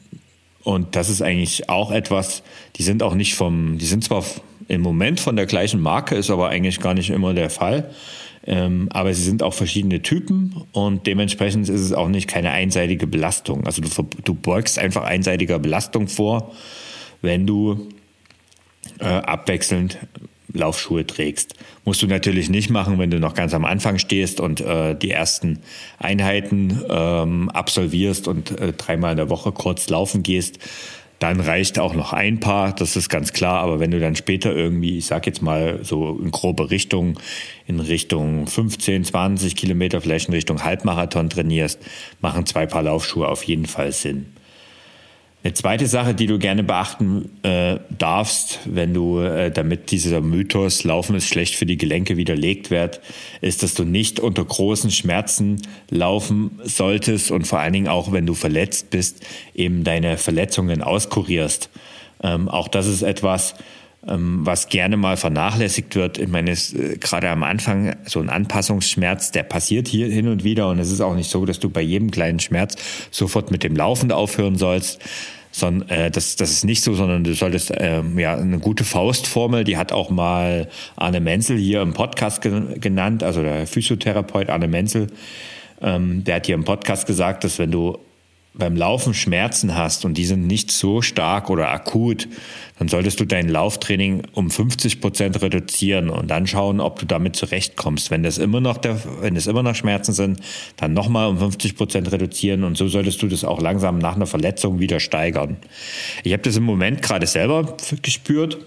und 0.63 0.97
das 0.97 1.07
ist 1.07 1.21
eigentlich 1.21 1.69
auch 1.69 1.91
etwas, 1.91 2.43
die 2.75 2.83
sind 2.83 3.01
auch 3.01 3.13
nicht 3.13 3.35
vom, 3.35 3.77
die 3.77 3.85
sind 3.85 4.03
zwar 4.03 4.25
im 4.67 4.81
Moment 4.81 5.19
von 5.19 5.35
der 5.35 5.45
gleichen 5.45 5.81
Marke, 5.81 6.15
ist 6.15 6.29
aber 6.29 6.49
eigentlich 6.49 6.79
gar 6.79 6.93
nicht 6.93 7.09
immer 7.09 7.33
der 7.33 7.49
Fall. 7.49 7.89
Ähm, 8.45 8.87
aber 8.91 9.13
sie 9.13 9.23
sind 9.23 9.43
auch 9.43 9.53
verschiedene 9.53 10.01
Typen 10.01 10.63
und 10.71 11.05
dementsprechend 11.05 11.67
ist 11.67 11.81
es 11.81 11.91
auch 11.91 12.07
nicht 12.07 12.29
keine 12.29 12.51
einseitige 12.51 13.05
Belastung. 13.05 13.65
Also 13.65 13.81
du, 13.81 13.89
du 14.23 14.33
beugst 14.33 14.79
einfach 14.79 15.03
einseitiger 15.03 15.59
Belastung 15.59 16.07
vor, 16.07 16.53
wenn 17.21 17.45
du 17.45 17.89
äh, 18.99 19.05
abwechselnd 19.05 19.97
Laufschuhe 20.53 21.05
trägst. 21.05 21.55
Musst 21.83 22.01
du 22.01 22.07
natürlich 22.07 22.49
nicht 22.49 22.69
machen, 22.69 22.99
wenn 22.99 23.11
du 23.11 23.19
noch 23.19 23.33
ganz 23.33 23.53
am 23.53 23.65
Anfang 23.65 23.97
stehst 23.97 24.39
und 24.39 24.61
äh, 24.61 24.95
die 24.95 25.11
ersten 25.11 25.59
Einheiten 25.99 26.81
ähm, 26.89 27.49
absolvierst 27.49 28.29
und 28.29 28.57
äh, 28.59 28.71
dreimal 28.71 29.11
in 29.11 29.17
der 29.17 29.29
Woche 29.29 29.51
kurz 29.51 29.89
laufen 29.89 30.23
gehst 30.23 30.59
dann 31.19 31.39
reicht 31.39 31.79
auch 31.79 31.93
noch 31.95 32.13
ein 32.13 32.39
Paar, 32.39 32.73
das 32.73 32.95
ist 32.95 33.09
ganz 33.09 33.33
klar. 33.33 33.59
Aber 33.59 33.79
wenn 33.79 33.91
du 33.91 33.99
dann 33.99 34.15
später 34.15 34.55
irgendwie, 34.55 34.99
ich 34.99 35.07
sag 35.07 35.25
jetzt 35.25 35.41
mal 35.41 35.79
so 35.83 36.19
in 36.19 36.31
grobe 36.31 36.69
Richtung, 36.69 37.19
in 37.65 37.79
Richtung 37.79 38.47
15, 38.47 39.03
20 39.03 39.55
Kilometer, 39.55 39.99
vielleicht 40.01 40.27
in 40.27 40.33
Richtung 40.33 40.63
Halbmarathon 40.63 41.29
trainierst, 41.29 41.79
machen 42.21 42.45
zwei 42.45 42.65
Paar 42.65 42.83
Laufschuhe 42.83 43.27
auf 43.27 43.43
jeden 43.43 43.65
Fall 43.65 43.91
Sinn. 43.91 44.27
Eine 45.47 45.53
zweite 45.53 45.87
Sache, 45.87 46.13
die 46.13 46.27
du 46.27 46.39
gerne 46.39 46.61
beachten 46.61 47.29
äh, 47.41 47.77
darfst, 47.97 48.59
wenn 48.65 48.93
du, 48.93 49.21
äh, 49.21 49.49
damit 49.49 49.91
dieser 49.91 50.19
Mythos 50.19 50.83
Laufen 50.83 51.15
ist 51.15 51.29
schlecht 51.29 51.55
für 51.55 51.65
die 51.65 51.77
Gelenke 51.77 52.17
widerlegt 52.17 52.69
wird, 52.69 52.99
ist, 53.39 53.63
dass 53.63 53.73
du 53.73 53.85
nicht 53.85 54.19
unter 54.19 54.43
großen 54.43 54.91
Schmerzen 54.91 55.61
laufen 55.89 56.59
solltest 56.65 57.31
und 57.31 57.47
vor 57.47 57.59
allen 57.59 57.71
Dingen 57.71 57.87
auch, 57.87 58.11
wenn 58.11 58.25
du 58.25 58.33
verletzt 58.33 58.89
bist, 58.89 59.25
eben 59.55 59.85
deine 59.85 60.17
Verletzungen 60.17 60.83
auskurierst. 60.83 61.69
Ähm, 62.21 62.49
auch 62.49 62.67
das 62.67 62.85
ist 62.85 63.01
etwas, 63.01 63.55
ähm, 64.05 64.45
was 64.45 64.67
gerne 64.67 64.97
mal 64.97 65.15
vernachlässigt 65.15 65.95
wird. 65.95 66.17
Ich 66.17 66.27
meine, 66.27 66.51
es, 66.51 66.73
äh, 66.73 66.97
gerade 66.97 67.29
am 67.29 67.43
Anfang 67.43 67.95
so 68.05 68.19
ein 68.19 68.29
Anpassungsschmerz, 68.29 69.31
der 69.31 69.43
passiert 69.43 69.87
hier 69.87 70.07
hin 70.07 70.27
und 70.27 70.43
wieder 70.43 70.67
und 70.67 70.79
es 70.79 70.91
ist 70.91 70.99
auch 70.99 71.15
nicht 71.15 71.31
so, 71.31 71.45
dass 71.45 71.59
du 71.59 71.69
bei 71.69 71.81
jedem 71.81 72.11
kleinen 72.11 72.41
Schmerz 72.41 72.75
sofort 73.11 73.49
mit 73.49 73.63
dem 73.63 73.77
Laufen 73.77 74.11
aufhören 74.11 74.57
sollst 74.57 74.99
sondern 75.59 75.89
äh, 75.89 76.11
das, 76.11 76.35
das 76.35 76.51
ist 76.51 76.65
nicht 76.65 76.83
so, 76.83 76.93
sondern 76.93 77.23
du 77.23 77.33
solltest 77.33 77.71
ähm, 77.77 78.17
ja 78.17 78.35
eine 78.35 78.59
gute 78.59 78.83
Faustformel, 78.83 79.63
die 79.63 79.77
hat 79.77 79.91
auch 79.91 80.09
mal 80.09 80.67
Arne 80.95 81.19
Menzel 81.19 81.57
hier 81.57 81.81
im 81.81 81.93
Podcast 81.93 82.41
ge 82.41 82.79
genannt, 82.79 83.23
also 83.23 83.41
der 83.41 83.67
Physiotherapeut 83.67 84.49
Arne 84.49 84.67
Menzel, 84.67 85.07
ähm, 85.81 86.23
der 86.23 86.35
hat 86.35 86.45
hier 86.45 86.55
im 86.55 86.65
Podcast 86.65 87.07
gesagt, 87.07 87.43
dass 87.43 87.59
wenn 87.59 87.71
du 87.71 87.97
beim 88.57 88.75
Laufen 88.75 89.13
Schmerzen 89.13 89.75
hast 89.75 90.05
und 90.05 90.17
die 90.17 90.25
sind 90.25 90.47
nicht 90.47 90.71
so 90.71 91.01
stark 91.01 91.49
oder 91.49 91.69
akut, 91.69 92.27
dann 92.79 92.87
solltest 92.87 93.19
du 93.19 93.25
dein 93.25 93.49
Lauftraining 93.49 94.23
um 94.33 94.49
50 94.49 95.01
Prozent 95.01 95.41
reduzieren 95.41 96.09
und 96.09 96.29
dann 96.29 96.47
schauen, 96.47 96.79
ob 96.79 96.99
du 96.99 97.05
damit 97.05 97.35
zurechtkommst. 97.35 98.11
Wenn 98.11 98.23
das 98.23 98.37
immer 98.37 98.61
noch 98.61 98.77
der, 98.77 98.99
wenn 99.21 99.35
es 99.35 99.47
immer 99.47 99.63
noch 99.63 99.75
Schmerzen 99.75 100.13
sind, 100.13 100.39
dann 100.77 100.93
nochmal 100.93 101.27
um 101.27 101.37
50 101.37 101.75
Prozent 101.75 102.11
reduzieren 102.11 102.63
und 102.63 102.77
so 102.77 102.87
solltest 102.87 103.21
du 103.21 103.27
das 103.27 103.43
auch 103.43 103.61
langsam 103.61 103.97
nach 103.97 104.15
einer 104.15 104.27
Verletzung 104.27 104.79
wieder 104.79 104.99
steigern. 104.99 105.57
Ich 106.23 106.33
habe 106.33 106.43
das 106.43 106.57
im 106.57 106.63
Moment 106.63 107.01
gerade 107.01 107.27
selber 107.27 107.77
gespürt. 108.01 108.57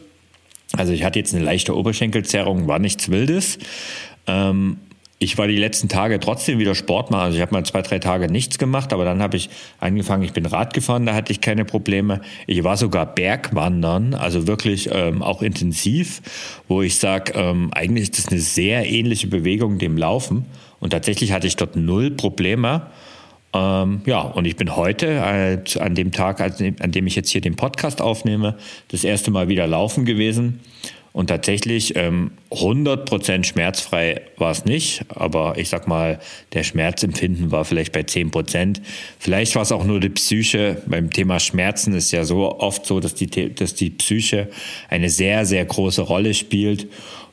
Also 0.76 0.92
ich 0.92 1.04
hatte 1.04 1.18
jetzt 1.18 1.34
eine 1.34 1.44
leichte 1.44 1.76
Oberschenkelzerrung, 1.76 2.68
war 2.68 2.78
nichts 2.78 3.10
Wildes. 3.10 3.58
Ähm, 4.26 4.78
ich 5.22 5.36
war 5.36 5.46
die 5.46 5.56
letzten 5.56 5.88
Tage 5.88 6.18
trotzdem 6.18 6.58
wieder 6.58 6.74
Sport 6.74 7.10
machen. 7.10 7.20
Also 7.20 7.36
ich 7.36 7.42
habe 7.42 7.52
mal 7.52 7.62
zwei, 7.64 7.82
drei 7.82 7.98
Tage 7.98 8.32
nichts 8.32 8.56
gemacht, 8.56 8.94
aber 8.94 9.04
dann 9.04 9.20
habe 9.22 9.36
ich 9.36 9.50
angefangen, 9.78 10.22
ich 10.22 10.32
bin 10.32 10.46
Rad 10.46 10.72
gefahren, 10.72 11.04
da 11.04 11.14
hatte 11.14 11.30
ich 11.30 11.42
keine 11.42 11.66
Probleme. 11.66 12.22
Ich 12.46 12.64
war 12.64 12.78
sogar 12.78 13.04
Bergwandern, 13.04 14.14
also 14.14 14.46
wirklich 14.46 14.88
ähm, 14.90 15.22
auch 15.22 15.42
intensiv, 15.42 16.22
wo 16.68 16.80
ich 16.80 16.98
sage, 16.98 17.34
ähm, 17.36 17.70
eigentlich 17.74 18.04
ist 18.04 18.18
das 18.18 18.28
eine 18.28 18.40
sehr 18.40 18.90
ähnliche 18.90 19.26
Bewegung 19.26 19.78
dem 19.78 19.98
Laufen. 19.98 20.46
Und 20.80 20.90
tatsächlich 20.90 21.32
hatte 21.32 21.46
ich 21.46 21.56
dort 21.56 21.76
null 21.76 22.10
Probleme. 22.10 22.86
Ähm, 23.52 24.00
ja, 24.06 24.22
und 24.22 24.46
ich 24.46 24.56
bin 24.56 24.74
heute, 24.74 25.06
äh, 25.06 25.78
an 25.80 25.94
dem 25.94 26.12
Tag, 26.12 26.40
an 26.40 26.92
dem 26.92 27.06
ich 27.06 27.14
jetzt 27.14 27.28
hier 27.28 27.42
den 27.42 27.56
Podcast 27.56 28.00
aufnehme, 28.00 28.56
das 28.88 29.04
erste 29.04 29.30
Mal 29.30 29.48
wieder 29.48 29.66
laufen 29.66 30.06
gewesen. 30.06 30.60
Und 31.12 31.26
tatsächlich 31.26 31.96
ähm, 31.96 32.32
100% 32.50 33.44
schmerzfrei 33.44 34.22
war 34.36 34.52
es 34.52 34.64
nicht, 34.64 35.04
aber 35.08 35.58
ich 35.58 35.68
sag 35.68 35.88
mal, 35.88 36.20
der 36.52 36.62
Schmerzempfinden 36.62 37.50
war 37.50 37.64
vielleicht 37.64 37.92
bei 37.92 38.02
10%. 38.02 38.80
Vielleicht 39.18 39.56
war 39.56 39.62
es 39.62 39.72
auch 39.72 39.84
nur 39.84 39.98
die 39.98 40.10
Psyche. 40.10 40.80
Beim 40.86 41.10
Thema 41.10 41.40
Schmerzen 41.40 41.94
ist 41.94 42.12
ja 42.12 42.24
so 42.24 42.60
oft 42.60 42.86
so, 42.86 43.00
dass 43.00 43.14
die, 43.14 43.52
dass 43.52 43.74
die 43.74 43.90
Psyche 43.90 44.50
eine 44.88 45.10
sehr, 45.10 45.46
sehr 45.46 45.64
große 45.64 46.02
Rolle 46.02 46.32
spielt. 46.32 46.88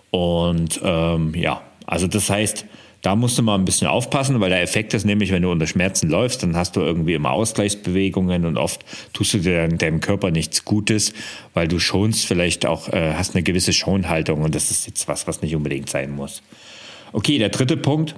Und 0.10 0.80
ähm, 0.84 1.36
ja, 1.36 1.62
also 1.86 2.08
das 2.08 2.30
heißt, 2.32 2.66
da 3.08 3.15
musst 3.15 3.38
du 3.38 3.41
mal 3.41 3.56
ein 3.56 3.63
bisschen 3.63 3.88
aufpassen, 3.88 4.41
weil 4.41 4.50
der 4.50 4.62
Effekt 4.62 4.93
ist 4.93 5.06
nämlich, 5.06 5.32
wenn 5.32 5.41
du 5.41 5.50
unter 5.50 5.65
Schmerzen 5.65 6.10
läufst, 6.10 6.43
dann 6.43 6.58
hast 6.58 6.76
du 6.76 6.82
irgendwie 6.82 7.13
immer 7.13 7.32
Ausgleichsbewegungen 7.32 8.43
und 8.46 8.58
oft 8.58 8.84
tust 9.13 9.34
du 9.34 9.38
dir 9.38 9.65
deinem 9.70 10.02
Körper 10.02 10.30
nichts 10.30 10.65
Gutes, 10.65 11.13
weil 11.54 11.70
du 11.70 11.80
schonst 11.80 12.26
vielleicht 12.26 12.65
auch, 12.65 12.89
äh, 12.89 13.13
hast 13.13 13.34
eine 13.34 13.43
gewisse 13.43 13.72
Schonhaltung 13.72 14.41
und 14.41 14.54
das 14.54 14.72
ist 14.72 14.88
jetzt 14.88 15.08
was, 15.08 15.26
was 15.26 15.41
nicht 15.41 15.56
unbedingt 15.56 15.89
sein 15.89 16.13
muss. 16.13 16.43
Okay, 17.13 17.38
der 17.38 17.48
dritte 17.48 17.78
Punkt, 17.78 18.13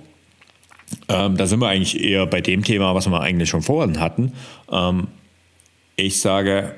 ähm, 1.08 1.38
da 1.38 1.45
sind 1.45 1.60
wir 1.60 1.67
eigentlich 1.67 2.04
eher 2.04 2.25
bei 2.25 2.41
dem 2.41 2.63
Thema, 2.63 2.95
was 2.95 3.08
wir 3.08 3.21
eigentlich 3.21 3.49
schon 3.49 3.62
vorhin 3.62 3.99
hatten. 3.99 4.34
Ähm, 4.71 5.08
ich 5.97 6.19
sage, 6.19 6.73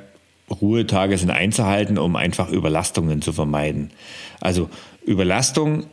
Ruhetage 0.50 1.18
sind 1.18 1.30
einzuhalten, 1.30 1.98
um 1.98 2.18
einfach 2.18 2.52
Überlastungen 2.52 3.22
zu 3.22 3.32
vermeiden. 3.32 3.92
Also 4.42 4.70
Überlastung 5.06 5.86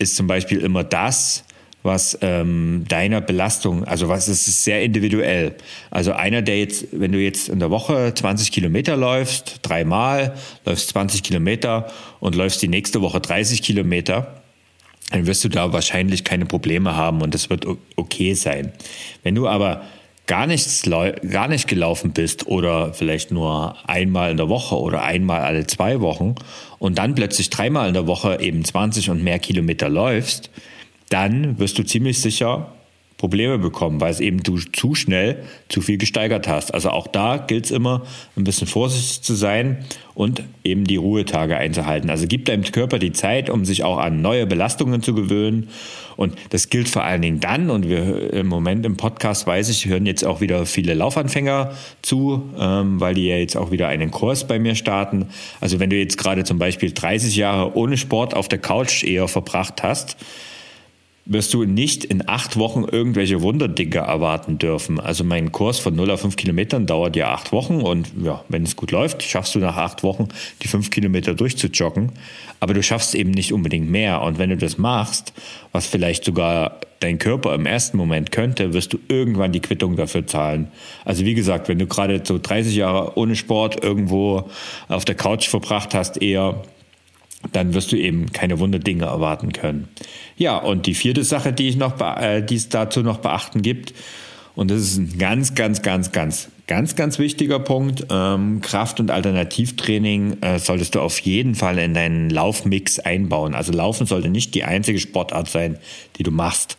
ist 0.00 0.16
zum 0.16 0.26
Beispiel 0.26 0.58
immer 0.58 0.82
das, 0.82 1.44
was 1.82 2.18
ähm, 2.22 2.84
deiner 2.88 3.20
Belastung, 3.20 3.84
also 3.84 4.08
was 4.08 4.28
ist 4.28 4.64
sehr 4.64 4.82
individuell. 4.82 5.56
Also 5.90 6.12
einer, 6.12 6.42
der 6.42 6.58
jetzt, 6.58 6.86
wenn 6.92 7.12
du 7.12 7.18
jetzt 7.18 7.48
in 7.48 7.58
der 7.58 7.70
Woche 7.70 8.12
20 8.14 8.52
Kilometer 8.52 8.96
läufst, 8.96 9.60
dreimal, 9.62 10.34
läufst 10.64 10.90
20 10.90 11.22
Kilometer 11.22 11.90
und 12.20 12.34
läufst 12.34 12.62
die 12.62 12.68
nächste 12.68 13.00
Woche 13.02 13.20
30 13.20 13.62
Kilometer, 13.62 14.42
dann 15.10 15.26
wirst 15.26 15.44
du 15.44 15.48
da 15.48 15.72
wahrscheinlich 15.72 16.24
keine 16.24 16.46
Probleme 16.46 16.96
haben 16.96 17.20
und 17.20 17.34
das 17.34 17.50
wird 17.50 17.66
okay 17.96 18.34
sein. 18.34 18.72
Wenn 19.22 19.34
du 19.34 19.48
aber 19.48 19.82
gar 20.26 20.46
nichts 20.46 20.88
gar 21.28 21.48
nicht 21.48 21.68
gelaufen 21.68 22.12
bist 22.12 22.46
oder 22.46 22.94
vielleicht 22.94 23.32
nur 23.32 23.76
einmal 23.88 24.30
in 24.30 24.36
der 24.36 24.48
Woche 24.48 24.76
oder 24.78 25.02
einmal 25.02 25.42
alle 25.42 25.66
zwei 25.66 26.00
Wochen 26.00 26.36
und 26.78 26.98
dann 26.98 27.14
plötzlich 27.14 27.50
dreimal 27.50 27.88
in 27.88 27.94
der 27.94 28.06
Woche 28.06 28.38
eben 28.40 28.64
20 28.64 29.10
und 29.10 29.22
mehr 29.22 29.38
Kilometer 29.40 29.88
läufst, 29.88 30.50
dann 31.12 31.58
wirst 31.58 31.78
du 31.78 31.82
ziemlich 31.84 32.20
sicher 32.20 32.72
Probleme 33.22 33.56
bekommen, 33.56 34.00
weil 34.00 34.10
es 34.10 34.18
eben 34.18 34.42
du 34.42 34.56
zu 34.56 34.96
schnell 34.96 35.44
zu 35.68 35.80
viel 35.80 35.96
gesteigert 35.96 36.48
hast. 36.48 36.74
Also 36.74 36.90
auch 36.90 37.06
da 37.06 37.36
gilt 37.36 37.66
es 37.66 37.70
immer, 37.70 38.02
ein 38.36 38.42
bisschen 38.42 38.66
vorsichtig 38.66 39.22
zu 39.22 39.34
sein 39.34 39.84
und 40.14 40.42
eben 40.64 40.88
die 40.88 40.96
Ruhetage 40.96 41.56
einzuhalten. 41.56 42.10
Also 42.10 42.26
gib 42.26 42.46
deinem 42.46 42.64
Körper 42.64 42.98
die 42.98 43.12
Zeit, 43.12 43.48
um 43.48 43.64
sich 43.64 43.84
auch 43.84 43.98
an 43.98 44.22
neue 44.22 44.44
Belastungen 44.44 45.02
zu 45.02 45.14
gewöhnen. 45.14 45.68
Und 46.16 46.34
das 46.50 46.68
gilt 46.68 46.88
vor 46.88 47.04
allen 47.04 47.22
Dingen 47.22 47.38
dann, 47.38 47.70
und 47.70 47.88
wir 47.88 48.32
im 48.32 48.48
Moment 48.48 48.84
im 48.84 48.96
Podcast 48.96 49.46
weiß 49.46 49.68
ich, 49.68 49.86
hören 49.86 50.04
jetzt 50.04 50.24
auch 50.24 50.40
wieder 50.40 50.66
viele 50.66 50.92
Laufanfänger 50.92 51.74
zu, 52.02 52.50
ähm, 52.58 52.98
weil 52.98 53.14
die 53.14 53.28
ja 53.28 53.36
jetzt 53.36 53.56
auch 53.56 53.70
wieder 53.70 53.86
einen 53.86 54.10
Kurs 54.10 54.48
bei 54.48 54.58
mir 54.58 54.74
starten. 54.74 55.26
Also 55.60 55.78
wenn 55.78 55.90
du 55.90 55.96
jetzt 55.96 56.18
gerade 56.18 56.42
zum 56.42 56.58
Beispiel 56.58 56.90
30 56.90 57.36
Jahre 57.36 57.76
ohne 57.76 57.96
Sport 57.98 58.34
auf 58.34 58.48
der 58.48 58.58
Couch 58.58 59.04
eher 59.04 59.28
verbracht 59.28 59.84
hast, 59.84 60.16
wirst 61.24 61.54
du 61.54 61.64
nicht 61.64 62.04
in 62.04 62.28
acht 62.28 62.56
Wochen 62.56 62.84
irgendwelche 62.84 63.42
Wunderdinge 63.42 63.98
erwarten 63.98 64.58
dürfen. 64.58 64.98
Also 64.98 65.22
mein 65.22 65.52
Kurs 65.52 65.78
von 65.78 65.94
0 65.94 66.10
auf 66.10 66.22
5 66.22 66.34
Kilometern 66.34 66.86
dauert 66.86 67.14
ja 67.14 67.32
acht 67.32 67.52
Wochen 67.52 67.80
und 67.80 68.10
ja, 68.22 68.44
wenn 68.48 68.64
es 68.64 68.74
gut 68.74 68.90
läuft, 68.90 69.22
schaffst 69.22 69.54
du 69.54 69.60
nach 69.60 69.76
acht 69.76 70.02
Wochen 70.02 70.28
die 70.62 70.68
fünf 70.68 70.90
Kilometer 70.90 71.34
durchzujoggen. 71.34 72.12
Aber 72.58 72.74
du 72.74 72.82
schaffst 72.82 73.14
eben 73.14 73.30
nicht 73.30 73.52
unbedingt 73.52 73.90
mehr. 73.90 74.22
Und 74.22 74.38
wenn 74.38 74.50
du 74.50 74.56
das 74.56 74.78
machst, 74.78 75.32
was 75.70 75.86
vielleicht 75.86 76.24
sogar 76.24 76.80
dein 77.00 77.18
Körper 77.18 77.54
im 77.54 77.66
ersten 77.66 77.96
Moment 77.96 78.30
könnte, 78.30 78.72
wirst 78.72 78.92
du 78.92 78.98
irgendwann 79.08 79.52
die 79.52 79.60
Quittung 79.60 79.96
dafür 79.96 80.26
zahlen. 80.26 80.68
Also 81.04 81.24
wie 81.24 81.34
gesagt, 81.34 81.68
wenn 81.68 81.78
du 81.78 81.86
gerade 81.86 82.22
so 82.24 82.38
30 82.40 82.74
Jahre 82.74 83.16
ohne 83.16 83.36
Sport 83.36 83.82
irgendwo 83.82 84.48
auf 84.88 85.04
der 85.04 85.16
Couch 85.16 85.48
verbracht 85.48 85.94
hast, 85.94 86.22
eher 86.22 86.62
dann 87.52 87.74
wirst 87.74 87.92
du 87.92 87.96
eben 87.96 88.32
keine 88.32 88.58
Wunderdinge 88.58 89.06
erwarten 89.06 89.52
können. 89.52 89.88
Ja, 90.36 90.58
und 90.58 90.86
die 90.86 90.94
vierte 90.94 91.24
Sache, 91.24 91.52
die, 91.52 91.68
ich 91.68 91.76
noch, 91.76 92.00
äh, 92.00 92.42
die 92.42 92.56
es 92.56 92.68
dazu 92.68 93.02
noch 93.02 93.18
beachten 93.18 93.62
gibt, 93.62 93.92
und 94.54 94.70
das 94.70 94.80
ist 94.82 94.98
ein 94.98 95.18
ganz, 95.18 95.54
ganz, 95.54 95.82
ganz, 95.82 96.12
ganz, 96.12 96.48
ganz, 96.66 96.94
ganz 96.94 97.18
wichtiger 97.18 97.58
Punkt. 97.58 98.06
Ähm, 98.10 98.60
Kraft- 98.60 99.00
und 99.00 99.10
Alternativtraining 99.10 100.42
äh, 100.42 100.58
solltest 100.58 100.94
du 100.94 101.00
auf 101.00 101.18
jeden 101.20 101.54
Fall 101.54 101.78
in 101.78 101.94
deinen 101.94 102.28
Laufmix 102.28 102.98
einbauen. 102.98 103.54
Also 103.54 103.72
Laufen 103.72 104.06
sollte 104.06 104.28
nicht 104.28 104.54
die 104.54 104.64
einzige 104.64 104.98
Sportart 104.98 105.48
sein, 105.48 105.78
die 106.18 106.22
du 106.22 106.30
machst. 106.30 106.76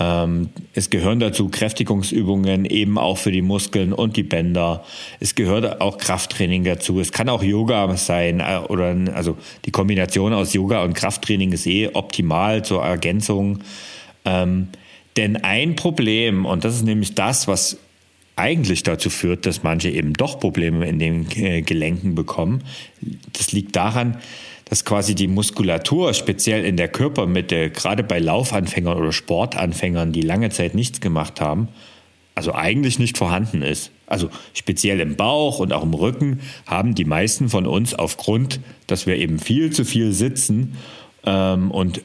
Ähm, 0.00 0.48
es 0.74 0.88
gehören 0.88 1.20
dazu 1.20 1.50
Kräftigungsübungen 1.50 2.64
eben 2.64 2.96
auch 2.96 3.18
für 3.18 3.30
die 3.30 3.42
Muskeln 3.42 3.92
und 3.92 4.16
die 4.16 4.22
Bänder. 4.22 4.82
Es 5.20 5.34
gehört 5.34 5.82
auch 5.82 5.98
Krafttraining 5.98 6.64
dazu. 6.64 6.98
Es 7.00 7.12
kann 7.12 7.28
auch 7.28 7.42
Yoga 7.42 7.94
sein 7.96 8.40
äh, 8.40 8.60
oder 8.68 8.96
also 9.14 9.36
die 9.66 9.70
Kombination 9.70 10.32
aus 10.32 10.54
Yoga 10.54 10.82
und 10.82 10.94
Krafttraining 10.94 11.52
ist 11.52 11.66
eh 11.66 11.90
optimal 11.92 12.64
zur 12.64 12.82
Ergänzung. 12.82 13.58
Ähm, 14.24 14.68
denn 15.18 15.36
ein 15.44 15.76
Problem, 15.76 16.46
und 16.46 16.64
das 16.64 16.76
ist 16.76 16.84
nämlich 16.84 17.14
das, 17.14 17.46
was 17.46 17.76
eigentlich 18.36 18.82
dazu 18.82 19.10
führt, 19.10 19.44
dass 19.44 19.62
manche 19.62 19.90
eben 19.90 20.14
doch 20.14 20.40
Probleme 20.40 20.88
in 20.88 20.98
den 20.98 21.26
äh, 21.36 21.60
Gelenken 21.60 22.14
bekommen, 22.14 22.64
das 23.34 23.52
liegt 23.52 23.76
daran, 23.76 24.16
dass 24.70 24.84
quasi 24.84 25.16
die 25.16 25.26
Muskulatur, 25.26 26.14
speziell 26.14 26.64
in 26.64 26.76
der 26.76 26.86
Körpermitte, 26.86 27.70
gerade 27.70 28.04
bei 28.04 28.20
Laufanfängern 28.20 28.96
oder 28.96 29.12
Sportanfängern, 29.12 30.12
die 30.12 30.22
lange 30.22 30.50
Zeit 30.50 30.76
nichts 30.76 31.00
gemacht 31.00 31.40
haben, 31.40 31.68
also 32.36 32.54
eigentlich 32.54 33.00
nicht 33.00 33.18
vorhanden 33.18 33.62
ist. 33.62 33.90
Also 34.06 34.30
speziell 34.54 35.00
im 35.00 35.16
Bauch 35.16 35.58
und 35.58 35.72
auch 35.72 35.82
im 35.82 35.92
Rücken 35.92 36.40
haben 36.66 36.94
die 36.94 37.04
meisten 37.04 37.48
von 37.48 37.66
uns 37.66 37.94
aufgrund, 37.94 38.60
dass 38.86 39.06
wir 39.06 39.16
eben 39.16 39.40
viel 39.40 39.72
zu 39.72 39.84
viel 39.84 40.12
sitzen 40.12 40.76
ähm, 41.26 41.72
und 41.72 42.00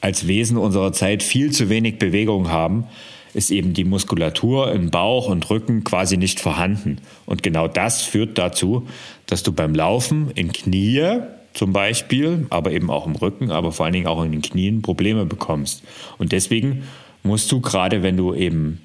als 0.00 0.28
Wesen 0.28 0.56
unserer 0.56 0.92
Zeit 0.92 1.22
viel 1.22 1.50
zu 1.50 1.68
wenig 1.68 1.98
Bewegung 1.98 2.48
haben, 2.48 2.84
ist 3.32 3.50
eben 3.50 3.74
die 3.74 3.84
Muskulatur 3.84 4.70
im 4.70 4.90
Bauch 4.90 5.28
und 5.28 5.50
Rücken 5.50 5.82
quasi 5.82 6.16
nicht 6.16 6.38
vorhanden. 6.38 6.98
Und 7.26 7.42
genau 7.42 7.66
das 7.66 8.02
führt 8.02 8.38
dazu, 8.38 8.86
dass 9.26 9.42
du 9.42 9.50
beim 9.52 9.74
Laufen 9.74 10.30
in 10.36 10.52
Knie 10.52 11.22
zum 11.54 11.72
Beispiel, 11.72 12.46
aber 12.50 12.72
eben 12.72 12.90
auch 12.90 13.06
im 13.06 13.14
Rücken, 13.16 13.50
aber 13.50 13.72
vor 13.72 13.86
allen 13.86 13.92
Dingen 13.94 14.06
auch 14.06 14.22
in 14.22 14.32
den 14.32 14.42
Knien 14.42 14.82
Probleme 14.82 15.24
bekommst. 15.24 15.82
Und 16.18 16.32
deswegen 16.32 16.84
musst 17.22 17.50
du 17.50 17.60
gerade, 17.60 18.02
wenn 18.02 18.16
du 18.16 18.34
eben 18.34 18.80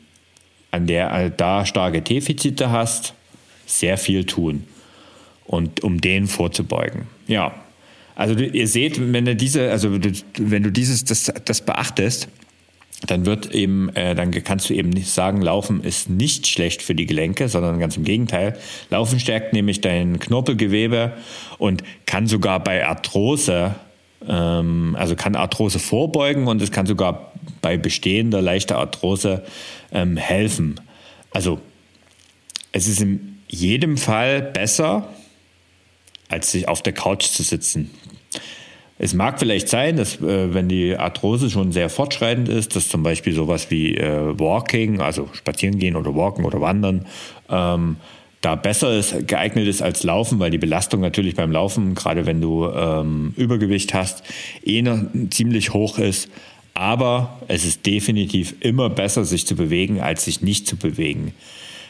an 0.71 0.88
der 0.88 1.12
äh, 1.12 1.32
da 1.36 1.65
starke 1.65 2.01
Defizite 2.01 2.71
hast, 2.71 3.13
sehr 3.65 3.97
viel 3.97 4.23
tun 4.23 4.63
und 5.45 5.84
um 5.84 5.99
denen 5.99 6.27
vorzubeugen. 6.27 7.03
Ja, 7.27 7.53
also 8.15 8.36
ihr 8.36 8.67
seht, 8.67 8.99
wenn 9.13 9.25
du 9.25 9.36
diese, 9.36 9.71
also 9.71 9.97
wenn 10.38 10.63
du 10.63 10.71
dieses 10.71 11.05
das, 11.05 11.32
das 11.45 11.62
beachtest, 11.62 12.27
dann 13.05 13.25
wird 13.25 13.53
eben, 13.53 13.89
äh, 13.95 14.13
dann 14.13 14.31
kannst 14.31 14.69
du 14.69 14.73
eben 14.73 14.89
nicht 14.89 15.09
sagen, 15.09 15.41
Laufen 15.41 15.83
ist 15.83 16.09
nicht 16.09 16.47
schlecht 16.47 16.81
für 16.81 16.95
die 16.95 17.05
Gelenke, 17.05 17.47
sondern 17.47 17.79
ganz 17.79 17.95
im 17.95 18.03
Gegenteil. 18.03 18.57
Laufen 18.89 19.19
stärkt 19.19 19.53
nämlich 19.53 19.81
dein 19.81 20.19
Knorpelgewebe 20.19 21.13
und 21.57 21.83
kann 22.05 22.27
sogar 22.27 22.62
bei 22.62 22.85
Arthrose, 22.85 23.75
ähm, 24.27 24.97
also 24.99 25.15
kann 25.15 25.35
Arthrose 25.35 25.79
vorbeugen 25.79 26.47
und 26.47 26.62
es 26.62 26.71
kann 26.71 26.85
sogar 26.85 27.31
bei 27.62 27.77
bestehender 27.77 28.41
leichter 28.41 28.77
Arthrose 28.77 29.43
ähm, 29.93 30.17
helfen. 30.17 30.79
Also 31.31 31.62
es 32.73 32.88
ist 32.88 33.01
in 33.01 33.39
jedem 33.47 33.97
Fall 33.97 34.41
besser, 34.41 35.07
als 36.27 36.51
sich 36.51 36.67
auf 36.67 36.83
der 36.83 36.93
Couch 36.93 37.23
zu 37.23 37.43
sitzen. 37.43 37.91
Es 39.01 39.13
mag 39.13 39.39
vielleicht 39.39 39.69
sein, 39.69 39.95
dass 39.95 40.17
äh, 40.17 40.53
wenn 40.53 40.67
die 40.67 40.95
Arthrose 40.95 41.49
schon 41.49 41.71
sehr 41.71 41.89
fortschreitend 41.89 42.49
ist, 42.49 42.75
dass 42.75 42.89
zum 42.89 43.01
Beispiel 43.01 43.33
sowas 43.33 43.71
wie 43.71 43.95
äh, 43.95 44.38
Walking, 44.38 44.99
also 44.99 45.29
spazieren 45.31 45.79
gehen 45.79 45.95
oder 45.95 46.13
Walken 46.15 46.43
oder 46.43 46.59
Wandern, 46.59 47.05
ähm, 47.49 47.95
da 48.41 48.55
besser 48.55 48.93
ist, 48.97 49.25
geeignet 49.27 49.67
ist 49.67 49.81
als 49.81 50.03
Laufen, 50.03 50.39
weil 50.39 50.51
die 50.51 50.57
Belastung 50.57 50.99
natürlich 50.99 51.35
beim 51.35 51.51
Laufen, 51.51 51.95
gerade 51.95 52.25
wenn 52.25 52.41
du 52.41 52.67
ähm, 52.67 53.33
Übergewicht 53.38 53.93
hast, 53.93 54.21
eh 54.65 54.81
noch 54.81 54.99
ziemlich 55.29 55.73
hoch 55.73 55.97
ist. 55.97 56.29
Aber 56.73 57.39
es 57.47 57.65
ist 57.65 57.85
definitiv 57.85 58.55
immer 58.59 58.89
besser, 58.89 59.23
sich 59.23 59.47
zu 59.47 59.55
bewegen, 59.55 60.01
als 60.01 60.25
sich 60.25 60.41
nicht 60.41 60.67
zu 60.67 60.75
bewegen. 60.75 61.33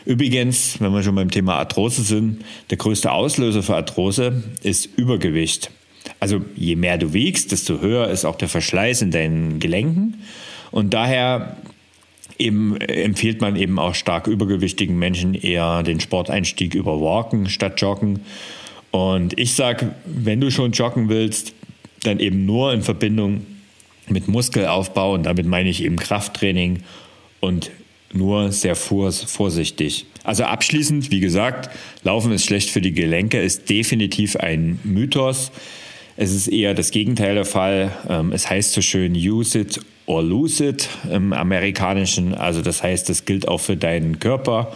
Übrigens, 0.06 0.80
wenn 0.80 0.94
wir 0.94 1.04
schon 1.04 1.16
beim 1.16 1.30
Thema 1.32 1.56
Arthrose 1.56 2.04
sind, 2.04 2.44
der 2.70 2.78
größte 2.78 3.12
Auslöser 3.12 3.64
für 3.64 3.76
Arthrose 3.76 4.44
ist 4.62 4.86
Übergewicht. 4.96 5.72
Also 6.20 6.42
je 6.56 6.76
mehr 6.76 6.98
du 6.98 7.14
wiegst, 7.14 7.52
desto 7.52 7.80
höher 7.82 8.10
ist 8.10 8.26
auch 8.26 8.36
der 8.36 8.50
Verschleiß 8.50 9.02
in 9.02 9.12
deinen 9.12 9.60
Gelenken. 9.60 10.22
Und 10.72 10.94
daher 10.94 11.58
eben 12.38 12.78
empfiehlt 12.78 13.42
man 13.42 13.56
eben 13.56 13.80
auch 13.80 13.96
stark 13.96 14.28
übergewichtigen 14.28 14.98
Menschen 14.98 15.34
eher 15.34 15.84
den 15.84 16.00
Sporteinstieg 16.00 16.74
über 16.74 17.00
Walken 17.02 17.50
statt 17.50 17.80
Joggen. 17.82 18.22
Und 18.92 19.38
ich 19.38 19.54
sage, 19.54 19.94
wenn 20.06 20.42
du 20.42 20.50
schon 20.50 20.72
joggen 20.72 21.10
willst, 21.10 21.54
dann 22.04 22.20
eben 22.20 22.46
nur 22.46 22.74
in 22.74 22.82
Verbindung 22.82 23.46
mit 24.08 24.28
Muskelaufbau 24.28 25.14
und 25.14 25.24
damit 25.24 25.46
meine 25.46 25.70
ich 25.70 25.84
eben 25.84 25.98
Krafttraining 25.98 26.82
und 27.40 27.72
nur 28.12 28.52
sehr 28.52 28.76
vorsichtig. 28.76 30.06
Also 30.24 30.44
abschließend, 30.44 31.12
wie 31.12 31.20
gesagt, 31.20 31.70
Laufen 32.04 32.32
ist 32.32 32.46
schlecht 32.46 32.70
für 32.70 32.82
die 32.82 32.94
Gelenke, 32.94 33.40
ist 33.40 33.70
definitiv 33.70 34.36
ein 34.36 34.80
Mythos. 34.84 35.52
Es 36.22 36.34
ist 36.34 36.50
eher 36.50 36.74
das 36.74 36.92
Gegenteil 36.92 37.36
der 37.36 37.46
Fall. 37.46 37.94
Ähm, 38.10 38.34
es 38.34 38.50
heißt 38.50 38.74
so 38.74 38.82
schön 38.82 39.14
use 39.16 39.58
it 39.58 39.80
or 40.06 40.22
lose 40.22 40.62
it 40.68 40.90
im 41.10 41.32
Amerikanischen. 41.32 42.34
Also 42.34 42.62
das 42.62 42.84
heißt, 42.84 43.08
das 43.08 43.24
gilt 43.24 43.48
auch 43.48 43.60
für 43.60 43.78
deinen 43.78 44.20
Körper. 44.20 44.74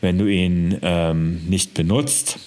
Wenn 0.00 0.18
du 0.18 0.26
ihn 0.26 0.78
ähm, 0.82 1.42
nicht 1.48 1.74
benutzt, 1.74 2.40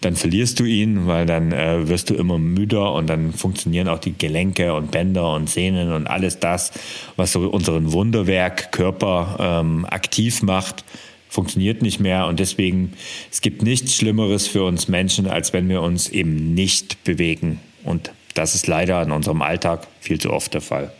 dann 0.00 0.14
verlierst 0.14 0.60
du 0.60 0.64
ihn, 0.64 1.08
weil 1.08 1.26
dann 1.26 1.50
äh, 1.50 1.88
wirst 1.88 2.10
du 2.10 2.14
immer 2.14 2.38
müder 2.38 2.92
und 2.94 3.08
dann 3.10 3.32
funktionieren 3.32 3.88
auch 3.88 3.98
die 3.98 4.16
Gelenke 4.16 4.74
und 4.74 4.92
Bänder 4.92 5.34
und 5.34 5.50
Sehnen 5.50 5.90
und 5.90 6.06
alles 6.06 6.38
das, 6.38 6.70
was 7.16 7.32
so 7.32 7.50
unseren 7.50 7.92
Wunderwerk 7.92 8.70
Körper 8.70 9.60
ähm, 9.60 9.86
aktiv 9.86 10.42
macht, 10.42 10.84
funktioniert 11.28 11.82
nicht 11.82 11.98
mehr 11.98 12.28
und 12.28 12.38
deswegen 12.38 12.92
es 13.32 13.40
gibt 13.40 13.62
nichts 13.62 13.96
Schlimmeres 13.96 14.46
für 14.46 14.62
uns 14.62 14.86
Menschen, 14.86 15.26
als 15.26 15.52
wenn 15.52 15.68
wir 15.68 15.82
uns 15.82 16.08
eben 16.10 16.54
nicht 16.54 17.02
bewegen. 17.02 17.58
Und 17.84 18.10
das 18.34 18.54
ist 18.54 18.66
leider 18.66 19.02
in 19.02 19.10
unserem 19.10 19.42
Alltag 19.42 19.86
viel 20.00 20.20
zu 20.20 20.32
oft 20.32 20.54
der 20.54 20.60
Fall. 20.60 20.92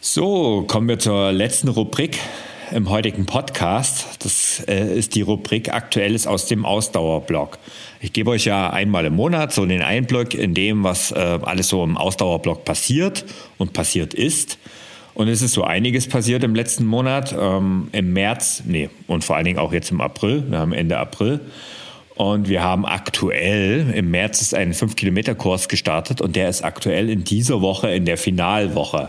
So, 0.00 0.64
kommen 0.66 0.88
wir 0.88 0.98
zur 0.98 1.32
letzten 1.32 1.68
Rubrik 1.68 2.18
im 2.72 2.88
heutigen 2.90 3.26
Podcast. 3.26 4.24
Das 4.24 4.64
äh, 4.68 4.96
ist 4.96 5.14
die 5.14 5.22
Rubrik 5.22 5.72
Aktuelles 5.72 6.26
aus 6.26 6.46
dem 6.46 6.64
Ausdauerblock. 6.64 7.58
Ich 8.00 8.12
gebe 8.12 8.30
euch 8.30 8.44
ja 8.44 8.70
einmal 8.70 9.06
im 9.06 9.14
Monat 9.14 9.52
so 9.52 9.64
den 9.66 9.82
Einblick 9.82 10.34
in 10.34 10.54
dem, 10.54 10.84
was 10.84 11.12
äh, 11.12 11.38
alles 11.42 11.68
so 11.68 11.82
im 11.84 11.96
Ausdauerblock 11.96 12.64
passiert 12.64 13.24
und 13.58 13.72
passiert 13.72 14.14
ist. 14.14 14.58
Und 15.18 15.26
es 15.26 15.42
ist 15.42 15.54
so 15.54 15.64
einiges 15.64 16.06
passiert 16.06 16.44
im 16.44 16.54
letzten 16.54 16.86
Monat, 16.86 17.34
ähm, 17.36 17.88
im 17.90 18.12
März, 18.12 18.62
nee, 18.66 18.88
und 19.08 19.24
vor 19.24 19.34
allen 19.34 19.46
Dingen 19.46 19.58
auch 19.58 19.72
jetzt 19.72 19.90
im 19.90 20.00
April. 20.00 20.44
Wir 20.48 20.60
haben 20.60 20.72
Ende 20.72 20.96
April. 20.96 21.40
Und 22.14 22.48
wir 22.48 22.62
haben 22.62 22.86
aktuell, 22.86 23.92
im 23.96 24.12
März 24.12 24.40
ist 24.42 24.54
ein 24.54 24.72
5-Kilometer-Kurs 24.72 25.68
gestartet 25.68 26.20
und 26.20 26.36
der 26.36 26.48
ist 26.48 26.62
aktuell 26.62 27.10
in 27.10 27.24
dieser 27.24 27.60
Woche 27.62 27.90
in 27.90 28.04
der 28.04 28.16
Finalwoche. 28.16 29.08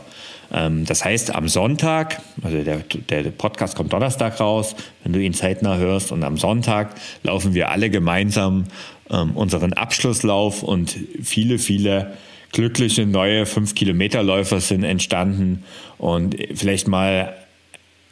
Ähm, 0.52 0.84
das 0.84 1.06
heißt, 1.06 1.36
am 1.36 1.48
Sonntag, 1.48 2.24
also 2.42 2.64
der, 2.64 2.80
der 3.08 3.30
Podcast 3.30 3.76
kommt 3.76 3.94
Donnerstag 3.94 4.40
raus, 4.40 4.76
wenn 5.04 5.14
du 5.14 5.20
ihn 5.20 5.36
zeitnah 5.36 5.78
hörst, 5.78 6.12
und 6.12 6.24
am 6.24 6.38
Sonntag 6.38 6.96
laufen 7.22 7.54
wir 7.54 7.70
alle 7.70 7.92
gemeinsam 7.92 8.64
ähm, 9.12 9.38
unseren 9.38 9.74
Abschlusslauf 9.74 10.64
und 10.64 10.98
viele, 11.22 11.60
viele 11.60 12.18
glückliche 12.52 13.06
neue 13.06 13.44
5-Kilometer-Läufer 13.44 14.60
sind 14.60 14.84
entstanden 14.84 15.64
und 15.98 16.36
vielleicht 16.56 16.88
mal 16.88 17.36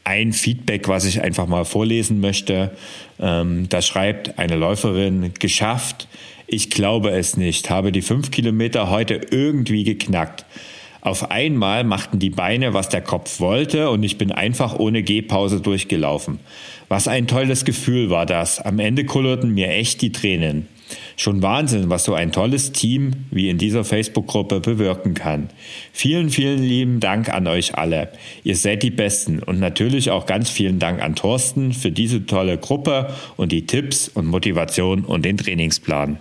ein 0.04 0.32
Feedback, 0.32 0.88
was 0.88 1.06
ich 1.06 1.22
einfach 1.22 1.48
mal 1.48 1.66
vorlesen 1.66 2.22
möchte. 2.22 2.72
Ähm, 3.20 3.68
da 3.70 3.82
schreibt 3.82 4.40
eine 4.40 4.56
Läuferin, 4.56 5.34
geschafft, 5.38 6.08
ich 6.48 6.70
glaube 6.70 7.10
es 7.10 7.36
nicht, 7.36 7.70
habe 7.70 7.92
die 7.92 8.02
5 8.02 8.32
Kilometer 8.32 8.90
heute 8.90 9.20
irgendwie 9.32 9.84
geknackt. 9.84 10.46
Auf 11.02 11.30
einmal 11.30 11.84
machten 11.84 12.20
die 12.20 12.30
Beine, 12.30 12.74
was 12.74 12.90
der 12.90 13.02
Kopf 13.02 13.40
wollte, 13.40 13.90
und 13.90 14.04
ich 14.04 14.18
bin 14.18 14.32
einfach 14.32 14.80
ohne 14.80 15.04
Gehpause 15.04 15.62
durchgelaufen. 15.62 16.40
Was 16.88 17.08
ein 17.08 17.28
tolles 17.28 17.66
Gefühl 17.66 18.10
war 18.10 18.26
das. 18.26 18.60
Am 18.60 18.80
Ende 18.80 19.06
kullerten 19.06 19.54
mir 19.54 19.70
echt 19.70 20.02
die 20.02 20.12
Tränen. 20.12 20.68
Schon 21.16 21.42
Wahnsinn, 21.42 21.90
was 21.90 22.04
so 22.04 22.14
ein 22.14 22.32
tolles 22.32 22.72
Team 22.72 23.12
wie 23.32 23.50
in 23.50 23.58
dieser 23.58 23.84
Facebook-Gruppe 23.84 24.60
bewirken 24.60 25.14
kann. 25.14 25.50
Vielen, 25.92 26.30
vielen 26.30 26.62
lieben 26.62 27.00
Dank 27.00 27.30
an 27.30 27.48
euch 27.48 27.76
alle. 27.76 28.10
Ihr 28.44 28.56
seid 28.56 28.84
die 28.84 28.92
Besten 28.92 29.40
und 29.40 29.60
natürlich 29.60 30.12
auch 30.12 30.26
ganz 30.26 30.50
vielen 30.50 30.80
Dank 30.80 31.02
an 31.02 31.16
Thorsten 31.16 31.74
für 31.74 31.92
diese 31.92 32.26
tolle 32.26 32.58
Gruppe 32.58 33.14
und 33.36 33.52
die 33.52 33.66
Tipps 33.66 34.08
und 34.08 34.26
Motivation 34.26 35.04
und 35.04 35.26
den 35.26 35.38
Trainingsplan. 35.38 36.18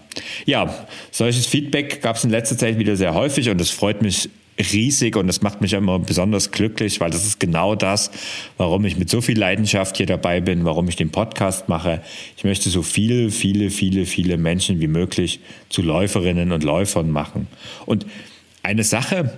Ja, 0.47 0.87
solches 1.11 1.47
Feedback 1.47 2.03
gab 2.03 2.17
es 2.17 2.25
in 2.25 2.31
letzter 2.31 2.57
Zeit 2.57 2.79
wieder 2.79 2.97
sehr 2.97 3.15
häufig 3.15 3.51
und 3.51 3.61
es 3.61 3.71
freut 3.71 4.03
mich 4.03 4.31
riesig 4.59 5.17
und 5.17 5.27
das 5.27 5.43
macht 5.43 5.61
mich 5.61 5.73
immer 5.73 5.99
besonders 5.99 6.51
glücklich, 6.51 7.01
weil 7.01 7.11
das 7.11 7.27
ist 7.27 7.41
genau 7.41 7.75
das, 7.75 8.11
warum 8.57 8.85
ich 8.85 8.97
mit 8.97 9.11
so 9.11 9.21
viel 9.21 9.39
Leidenschaft 9.39 9.97
hier 9.97 10.07
dabei 10.07 10.41
bin, 10.41 10.65
warum 10.65 10.89
ich 10.89 10.97
den 10.97 11.11
Podcast 11.11 11.69
mache. 11.69 12.03
Ich 12.37 12.45
möchte 12.45 12.71
so 12.71 12.83
viele, 12.83 13.31
viele, 13.31 13.71
viele, 13.71 14.07
viele 14.07 14.37
Menschen 14.39 14.81
wie 14.81 14.89
möglich 14.89 15.41
zu 15.69 15.83
Läuferinnen 15.83 16.53
und 16.53 16.65
Läufern 16.65 17.11
machen. 17.11 17.49
Und 17.85 18.07
eine 18.63 18.85
Sache, 18.85 19.37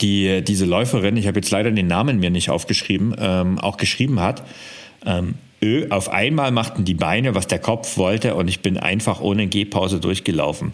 die 0.00 0.42
diese 0.42 0.64
Läuferin, 0.64 1.16
ich 1.16 1.26
habe 1.26 1.38
jetzt 1.38 1.50
leider 1.50 1.70
den 1.70 1.86
Namen 1.86 2.20
mir 2.20 2.30
nicht 2.30 2.50
aufgeschrieben, 2.50 3.14
ähm, 3.18 3.58
auch 3.58 3.76
geschrieben 3.76 4.20
hat, 4.20 4.42
ähm, 5.04 5.34
auf 5.90 6.08
einmal 6.08 6.52
machten 6.52 6.86
die 6.86 6.94
Beine, 6.94 7.34
was 7.34 7.46
der 7.46 7.58
Kopf 7.58 7.98
wollte 7.98 8.34
und 8.34 8.48
ich 8.48 8.60
bin 8.60 8.78
einfach 8.78 9.20
ohne 9.20 9.46
Gehpause 9.46 10.00
durchgelaufen. 10.00 10.72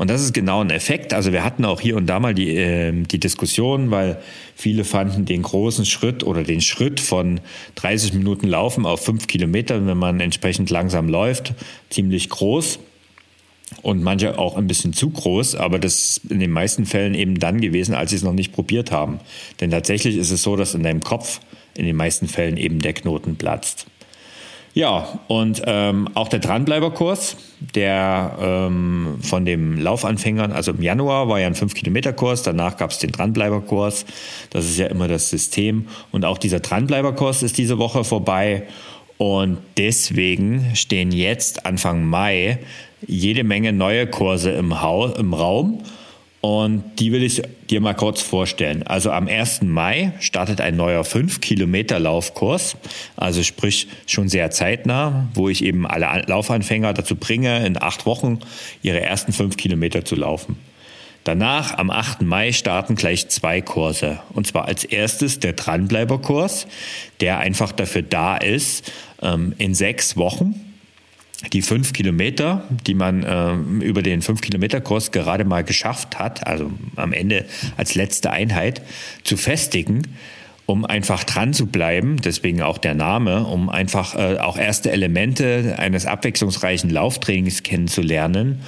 Und 0.00 0.08
das 0.08 0.22
ist 0.22 0.32
genau 0.32 0.62
ein 0.62 0.70
Effekt. 0.70 1.12
Also 1.12 1.30
wir 1.30 1.44
hatten 1.44 1.62
auch 1.66 1.78
hier 1.78 1.94
und 1.94 2.06
da 2.06 2.20
mal 2.20 2.32
die, 2.32 2.56
äh, 2.56 2.90
die 2.90 3.20
Diskussion, 3.20 3.90
weil 3.90 4.16
viele 4.56 4.84
fanden 4.84 5.26
den 5.26 5.42
großen 5.42 5.84
Schritt 5.84 6.24
oder 6.24 6.42
den 6.42 6.62
Schritt 6.62 7.00
von 7.00 7.38
30 7.74 8.14
Minuten 8.14 8.48
Laufen 8.48 8.86
auf 8.86 9.04
5 9.04 9.26
Kilometer, 9.26 9.86
wenn 9.86 9.98
man 9.98 10.20
entsprechend 10.20 10.70
langsam 10.70 11.10
läuft, 11.10 11.52
ziemlich 11.90 12.30
groß. 12.30 12.78
Und 13.82 14.02
manche 14.02 14.38
auch 14.38 14.56
ein 14.56 14.66
bisschen 14.66 14.94
zu 14.94 15.10
groß, 15.10 15.56
aber 15.56 15.78
das 15.78 16.16
ist 16.16 16.30
in 16.30 16.40
den 16.40 16.50
meisten 16.50 16.86
Fällen 16.86 17.12
eben 17.12 17.38
dann 17.38 17.60
gewesen, 17.60 17.94
als 17.94 18.08
sie 18.08 18.16
es 18.16 18.22
noch 18.22 18.32
nicht 18.32 18.52
probiert 18.52 18.92
haben. 18.92 19.20
Denn 19.60 19.70
tatsächlich 19.70 20.16
ist 20.16 20.30
es 20.30 20.42
so, 20.42 20.56
dass 20.56 20.74
in 20.74 20.82
deinem 20.82 21.00
Kopf 21.00 21.40
in 21.74 21.84
den 21.84 21.96
meisten 21.96 22.26
Fällen 22.26 22.56
eben 22.56 22.78
der 22.78 22.94
Knoten 22.94 23.36
platzt. 23.36 23.84
Ja, 24.72 25.18
und 25.26 25.62
ähm, 25.66 26.08
auch 26.14 26.28
der 26.28 26.38
Dranbleiberkurs, 26.38 27.36
der 27.74 28.36
ähm, 28.40 29.18
von 29.20 29.44
dem 29.44 29.80
Laufanfängern, 29.80 30.52
also 30.52 30.70
im 30.70 30.80
Januar 30.80 31.28
war 31.28 31.40
ja 31.40 31.48
ein 31.48 31.56
5-Kilometer-Kurs, 31.56 32.44
danach 32.44 32.76
gab 32.76 32.92
es 32.92 32.98
den 32.98 33.10
Dranbleiberkurs, 33.10 34.06
das 34.50 34.66
ist 34.66 34.78
ja 34.78 34.86
immer 34.86 35.08
das 35.08 35.28
System. 35.28 35.88
Und 36.12 36.24
auch 36.24 36.38
dieser 36.38 36.60
Dranbleiberkurs 36.60 37.42
ist 37.42 37.58
diese 37.58 37.78
Woche 37.78 38.04
vorbei. 38.04 38.62
Und 39.18 39.58
deswegen 39.76 40.70
stehen 40.74 41.10
jetzt 41.10 41.66
Anfang 41.66 42.04
Mai 42.04 42.60
jede 43.06 43.44
Menge 43.44 43.72
neue 43.72 44.06
Kurse 44.06 44.52
im, 44.52 44.80
Haus, 44.82 45.18
im 45.18 45.34
Raum. 45.34 45.82
Und 46.40 46.98
die 46.98 47.12
will 47.12 47.22
ich 47.22 47.42
dir 47.68 47.82
mal 47.82 47.92
kurz 47.92 48.22
vorstellen. 48.22 48.82
Also 48.82 49.10
am 49.10 49.28
1. 49.28 49.62
Mai 49.62 50.12
startet 50.20 50.62
ein 50.62 50.74
neuer 50.74 51.02
5-Kilometer-Laufkurs, 51.02 52.76
also 53.16 53.42
sprich 53.42 53.88
schon 54.06 54.30
sehr 54.30 54.50
zeitnah, 54.50 55.28
wo 55.34 55.50
ich 55.50 55.62
eben 55.62 55.86
alle 55.86 56.24
Laufanfänger 56.26 56.94
dazu 56.94 57.14
bringe, 57.16 57.66
in 57.66 57.80
acht 57.80 58.06
Wochen 58.06 58.40
ihre 58.82 59.00
ersten 59.00 59.32
fünf 59.32 59.58
Kilometer 59.58 60.04
zu 60.06 60.16
laufen. 60.16 60.56
Danach, 61.24 61.76
am 61.76 61.90
8. 61.90 62.22
Mai, 62.22 62.52
starten 62.52 62.94
gleich 62.94 63.28
zwei 63.28 63.60
Kurse. 63.60 64.20
Und 64.32 64.46
zwar 64.46 64.64
als 64.64 64.84
erstes 64.84 65.38
der 65.38 65.52
Dranbleiberkurs, 65.52 66.66
der 67.20 67.38
einfach 67.38 67.72
dafür 67.72 68.00
da 68.00 68.38
ist, 68.38 68.90
ähm, 69.20 69.54
in 69.58 69.74
sechs 69.74 70.16
Wochen 70.16 70.69
die 71.52 71.62
fünf 71.62 71.92
Kilometer, 71.92 72.64
die 72.86 72.94
man 72.94 73.22
äh, 73.22 73.54
über 73.84 74.02
den 74.02 74.22
fünf 74.22 74.40
Kilometer 74.40 74.80
Kurs 74.80 75.10
gerade 75.10 75.44
mal 75.44 75.64
geschafft 75.64 76.18
hat, 76.18 76.46
also 76.46 76.70
am 76.96 77.12
Ende 77.12 77.46
als 77.76 77.94
letzte 77.94 78.30
Einheit, 78.30 78.82
zu 79.24 79.36
festigen, 79.36 80.02
um 80.66 80.84
einfach 80.84 81.24
dran 81.24 81.52
zu 81.52 81.66
bleiben, 81.66 82.16
deswegen 82.22 82.62
auch 82.62 82.78
der 82.78 82.94
Name, 82.94 83.44
um 83.44 83.68
einfach 83.68 84.14
äh, 84.14 84.36
auch 84.38 84.56
erste 84.56 84.92
Elemente 84.92 85.76
eines 85.78 86.06
abwechslungsreichen 86.06 86.90
Lauftrainings 86.90 87.62
kennenzulernen 87.62 88.60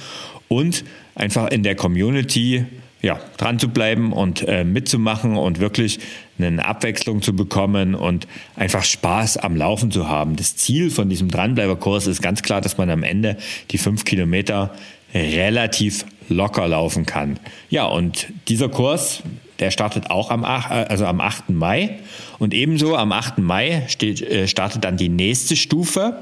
und 0.47 0.83
einfach 1.15 1.49
in 1.49 1.63
der 1.63 1.75
Community 1.75 2.65
ja, 3.03 3.19
dran 3.37 3.59
zu 3.59 3.67
bleiben 3.67 4.13
und 4.13 4.47
äh, 4.47 4.63
mitzumachen 4.63 5.35
und 5.35 5.59
wirklich 5.59 5.99
eine 6.39 6.65
Abwechslung 6.65 7.21
zu 7.21 7.35
bekommen 7.35 7.93
und 7.93 8.27
einfach 8.55 8.83
Spaß 8.83 9.37
am 9.37 9.55
Laufen 9.55 9.91
zu 9.91 10.07
haben. 10.07 10.37
Das 10.37 10.55
Ziel 10.55 10.89
von 10.89 11.09
diesem 11.09 11.29
Dranbleiberkurs 11.29 12.07
ist 12.07 12.21
ganz 12.21 12.41
klar, 12.41 12.61
dass 12.61 12.77
man 12.77 12.89
am 12.89 13.03
Ende 13.03 13.37
die 13.71 13.77
fünf 13.77 14.05
Kilometer 14.05 14.73
relativ 15.13 16.05
locker 16.29 16.67
laufen 16.67 17.05
kann. 17.05 17.37
Ja, 17.69 17.85
und 17.85 18.27
dieser 18.47 18.69
Kurs, 18.69 19.21
der 19.59 19.69
startet 19.69 20.09
auch 20.09 20.31
am, 20.31 20.43
8, 20.43 20.71
also 20.89 21.05
am 21.05 21.21
8. 21.21 21.49
Mai. 21.49 21.99
Und 22.39 22.53
ebenso 22.53 22.95
am 22.95 23.11
8. 23.11 23.37
Mai 23.39 23.83
steht, 23.89 24.21
äh, 24.21 24.47
startet 24.47 24.85
dann 24.85 24.97
die 24.97 25.09
nächste 25.09 25.55
Stufe. 25.55 26.21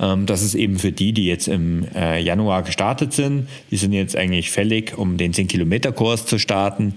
Ähm, 0.00 0.26
das 0.26 0.42
ist 0.42 0.54
eben 0.54 0.78
für 0.78 0.92
die, 0.92 1.12
die 1.12 1.26
jetzt 1.26 1.48
im 1.48 1.86
äh, 1.94 2.20
Januar 2.20 2.62
gestartet 2.62 3.12
sind. 3.12 3.48
Die 3.70 3.76
sind 3.76 3.92
jetzt 3.92 4.16
eigentlich 4.16 4.50
fällig, 4.50 4.96
um 4.96 5.16
den 5.16 5.32
10-Kilometer-Kurs 5.32 6.26
zu 6.26 6.38
starten. 6.38 6.94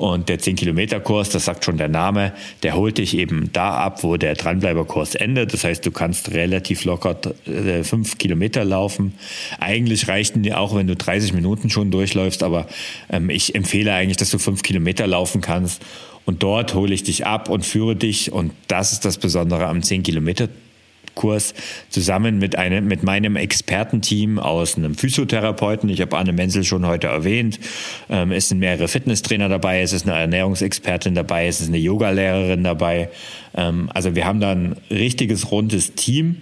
Und 0.00 0.30
der 0.30 0.40
10-Kilometer-Kurs, 0.40 1.28
das 1.28 1.44
sagt 1.44 1.62
schon 1.62 1.76
der 1.76 1.88
Name, 1.88 2.32
der 2.62 2.74
holt 2.74 2.96
dich 2.96 3.14
eben 3.14 3.50
da 3.52 3.74
ab, 3.74 4.02
wo 4.02 4.16
der 4.16 4.34
Dranbleiber-Kurs 4.34 5.14
endet. 5.14 5.52
Das 5.52 5.62
heißt, 5.62 5.84
du 5.84 5.90
kannst 5.90 6.30
relativ 6.30 6.84
locker 6.84 7.16
äh, 7.46 7.84
fünf 7.84 8.16
Kilometer 8.16 8.64
laufen. 8.64 9.12
Eigentlich 9.58 10.08
reichten 10.08 10.42
die 10.42 10.54
auch, 10.54 10.74
wenn 10.74 10.86
du 10.86 10.96
30 10.96 11.34
Minuten 11.34 11.68
schon 11.68 11.90
durchläufst, 11.90 12.42
aber 12.42 12.66
ähm, 13.10 13.28
ich 13.28 13.54
empfehle 13.54 13.92
eigentlich, 13.92 14.16
dass 14.16 14.30
du 14.30 14.38
fünf 14.38 14.62
Kilometer 14.62 15.06
laufen 15.06 15.42
kannst. 15.42 15.82
Und 16.24 16.42
dort 16.42 16.72
hole 16.72 16.94
ich 16.94 17.02
dich 17.02 17.26
ab 17.26 17.50
und 17.50 17.66
führe 17.66 17.94
dich. 17.94 18.32
Und 18.32 18.52
das 18.68 18.92
ist 18.92 19.04
das 19.04 19.18
Besondere 19.18 19.66
am 19.66 19.82
10 19.82 20.02
Kilometer 20.02 20.48
Kurs 21.20 21.52
zusammen 21.90 22.38
mit 22.38 22.56
einem, 22.56 22.86
mit 22.86 23.02
meinem 23.02 23.36
Expertenteam 23.36 24.38
aus 24.38 24.78
einem 24.78 24.94
Physiotherapeuten. 24.94 25.90
Ich 25.90 26.00
habe 26.00 26.16
Anne 26.16 26.32
Menzel 26.32 26.64
schon 26.64 26.86
heute 26.86 27.08
erwähnt. 27.08 27.60
Ähm, 28.08 28.32
es 28.32 28.48
sind 28.48 28.58
mehrere 28.58 28.88
Fitnesstrainer 28.88 29.50
dabei, 29.50 29.82
es 29.82 29.92
ist 29.92 30.08
eine 30.08 30.18
Ernährungsexpertin 30.18 31.14
dabei, 31.14 31.46
es 31.46 31.60
ist 31.60 31.68
eine 31.68 31.76
Yogalehrerin 31.76 32.64
dabei. 32.64 33.10
Ähm, 33.54 33.90
also 33.92 34.14
wir 34.14 34.24
haben 34.24 34.40
da 34.40 34.52
ein 34.52 34.76
richtiges 34.90 35.50
rundes 35.50 35.94
Team. 35.94 36.36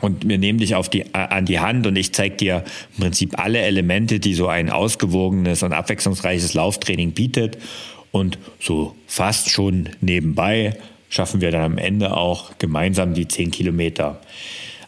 Und 0.00 0.26
wir 0.26 0.38
nehmen 0.38 0.58
dich 0.58 0.74
auf 0.74 0.88
die, 0.88 1.14
an 1.14 1.44
die 1.44 1.60
Hand 1.60 1.86
und 1.86 1.94
ich 1.96 2.12
zeige 2.12 2.34
dir 2.34 2.64
im 2.96 3.02
Prinzip 3.02 3.38
alle 3.38 3.60
Elemente, 3.60 4.20
die 4.20 4.32
so 4.32 4.48
ein 4.48 4.70
ausgewogenes 4.70 5.62
und 5.62 5.74
abwechslungsreiches 5.74 6.54
Lauftraining 6.54 7.12
bietet. 7.12 7.58
Und 8.10 8.38
so 8.58 8.96
fast 9.06 9.50
schon 9.50 9.90
nebenbei 10.00 10.76
schaffen 11.12 11.42
wir 11.42 11.50
dann 11.50 11.62
am 11.62 11.78
Ende 11.78 12.16
auch 12.16 12.52
gemeinsam 12.58 13.12
die 13.12 13.28
10 13.28 13.50
Kilometer. 13.50 14.18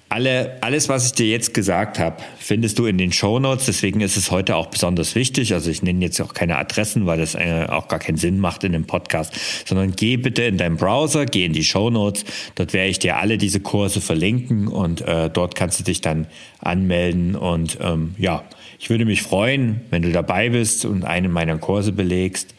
Alle, 0.08 0.56
alles, 0.62 0.88
was 0.88 1.06
ich 1.06 1.12
dir 1.12 1.26
jetzt 1.26 1.52
gesagt 1.52 1.98
habe, 1.98 2.16
findest 2.38 2.78
du 2.78 2.86
in 2.86 2.96
den 2.96 3.12
Show 3.12 3.38
Notes. 3.40 3.66
Deswegen 3.66 4.00
ist 4.00 4.16
es 4.16 4.30
heute 4.30 4.56
auch 4.56 4.68
besonders 4.68 5.14
wichtig. 5.16 5.52
Also 5.52 5.70
ich 5.70 5.82
nenne 5.82 6.02
jetzt 6.02 6.20
auch 6.22 6.32
keine 6.32 6.56
Adressen, 6.56 7.04
weil 7.04 7.18
das 7.18 7.34
äh, 7.34 7.66
auch 7.68 7.88
gar 7.88 7.98
keinen 7.98 8.16
Sinn 8.16 8.38
macht 8.38 8.64
in 8.64 8.72
dem 8.72 8.86
Podcast. 8.86 9.34
Sondern 9.66 9.92
geh 9.92 10.16
bitte 10.16 10.44
in 10.44 10.56
deinen 10.56 10.76
Browser, 10.76 11.26
geh 11.26 11.44
in 11.44 11.52
die 11.52 11.64
Show 11.64 11.90
Notes. 11.90 12.24
Dort 12.54 12.72
werde 12.72 12.88
ich 12.88 13.00
dir 13.00 13.18
alle 13.18 13.36
diese 13.36 13.60
Kurse 13.60 14.00
verlinken 14.00 14.68
und 14.68 15.02
äh, 15.02 15.28
dort 15.28 15.54
kannst 15.56 15.80
du 15.80 15.84
dich 15.84 16.00
dann 16.00 16.26
anmelden. 16.60 17.36
Und 17.36 17.76
ähm, 17.82 18.14
ja, 18.16 18.44
ich 18.78 18.88
würde 18.88 19.04
mich 19.04 19.20
freuen, 19.20 19.82
wenn 19.90 20.00
du 20.00 20.10
dabei 20.10 20.48
bist 20.48 20.86
und 20.86 21.04
einen 21.04 21.30
meiner 21.30 21.58
Kurse 21.58 21.92
belegst. 21.92 22.54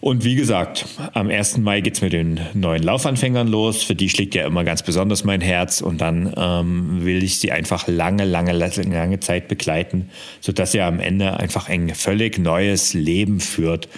Und 0.00 0.24
wie 0.24 0.34
gesagt, 0.34 0.86
am 1.12 1.28
1. 1.28 1.58
Mai 1.58 1.82
geht's 1.82 2.00
mit 2.00 2.14
den 2.14 2.40
neuen 2.54 2.82
Laufanfängern 2.82 3.48
los. 3.48 3.82
Für 3.82 3.94
die 3.94 4.08
schlägt 4.08 4.34
ja 4.34 4.46
immer 4.46 4.64
ganz 4.64 4.82
besonders 4.82 5.24
mein 5.24 5.42
Herz. 5.42 5.82
Und 5.82 6.00
dann 6.00 6.32
ähm, 6.38 7.04
will 7.04 7.22
ich 7.22 7.38
sie 7.38 7.52
einfach 7.52 7.86
lange, 7.86 8.24
lange, 8.24 8.52
lange 8.52 9.20
Zeit 9.20 9.48
begleiten, 9.48 10.08
sodass 10.40 10.74
ihr 10.74 10.86
am 10.86 11.00
Ende 11.00 11.38
einfach 11.38 11.68
ein 11.68 11.94
völlig 11.94 12.38
neues 12.38 12.94
Leben 12.94 13.40
führt. 13.40 13.88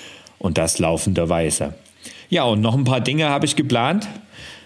Und 0.40 0.58
das 0.58 0.80
laufenderweise. 0.80 1.74
Ja, 2.30 2.44
und 2.44 2.60
noch 2.62 2.74
ein 2.74 2.82
paar 2.82 3.00
Dinge 3.00 3.28
habe 3.28 3.46
ich 3.46 3.54
geplant, 3.54 4.08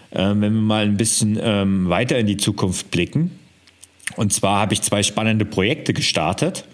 äh, 0.09 0.23
wenn 0.23 0.41
wir 0.41 0.49
mal 0.49 0.85
ein 0.85 0.97
bisschen 0.97 1.37
ähm, 1.39 1.87
weiter 1.87 2.17
in 2.17 2.25
die 2.25 2.37
Zukunft 2.37 2.89
blicken. 2.89 3.37
Und 4.15 4.33
zwar 4.33 4.59
habe 4.59 4.73
ich 4.73 4.81
zwei 4.81 5.03
spannende 5.03 5.45
Projekte 5.45 5.93
gestartet. 5.93 6.65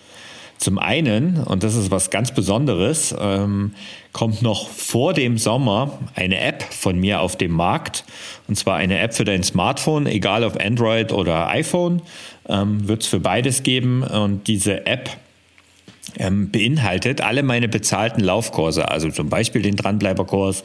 Zum 0.64 0.80
einen, 0.80 1.44
und 1.44 1.62
das 1.62 1.76
ist 1.76 1.92
was 1.92 2.10
ganz 2.10 2.32
Besonderes, 2.32 3.14
ähm, 3.20 3.74
kommt 4.14 4.42
noch 4.42 4.70
vor 4.70 5.14
dem 5.14 5.38
Sommer 5.38 6.00
eine 6.16 6.40
App 6.40 6.64
von 6.64 6.98
mir 6.98 7.20
auf 7.20 7.36
dem 7.36 7.52
Markt. 7.52 8.06
Und 8.48 8.56
zwar 8.56 8.78
eine 8.78 8.98
App 9.00 9.14
für 9.14 9.26
dein 9.26 9.44
Smartphone, 9.44 10.06
egal 10.06 10.46
ob 10.46 10.58
Android 10.64 11.12
oder 11.12 11.50
iPhone, 11.50 12.02
ähm, 12.48 12.88
wird 12.88 13.02
es 13.02 13.10
für 13.10 13.20
beides 13.20 13.64
geben. 13.64 14.04
Und 14.04 14.48
diese 14.48 14.86
App 14.86 15.10
ähm, 16.18 16.50
beinhaltet 16.50 17.20
alle 17.20 17.44
meine 17.44 17.68
bezahlten 17.68 18.22
Laufkurse, 18.22 18.88
also 18.90 19.10
zum 19.10 19.28
Beispiel 19.28 19.64
den 19.64 19.76
Dranbleiberkurs, 19.76 20.64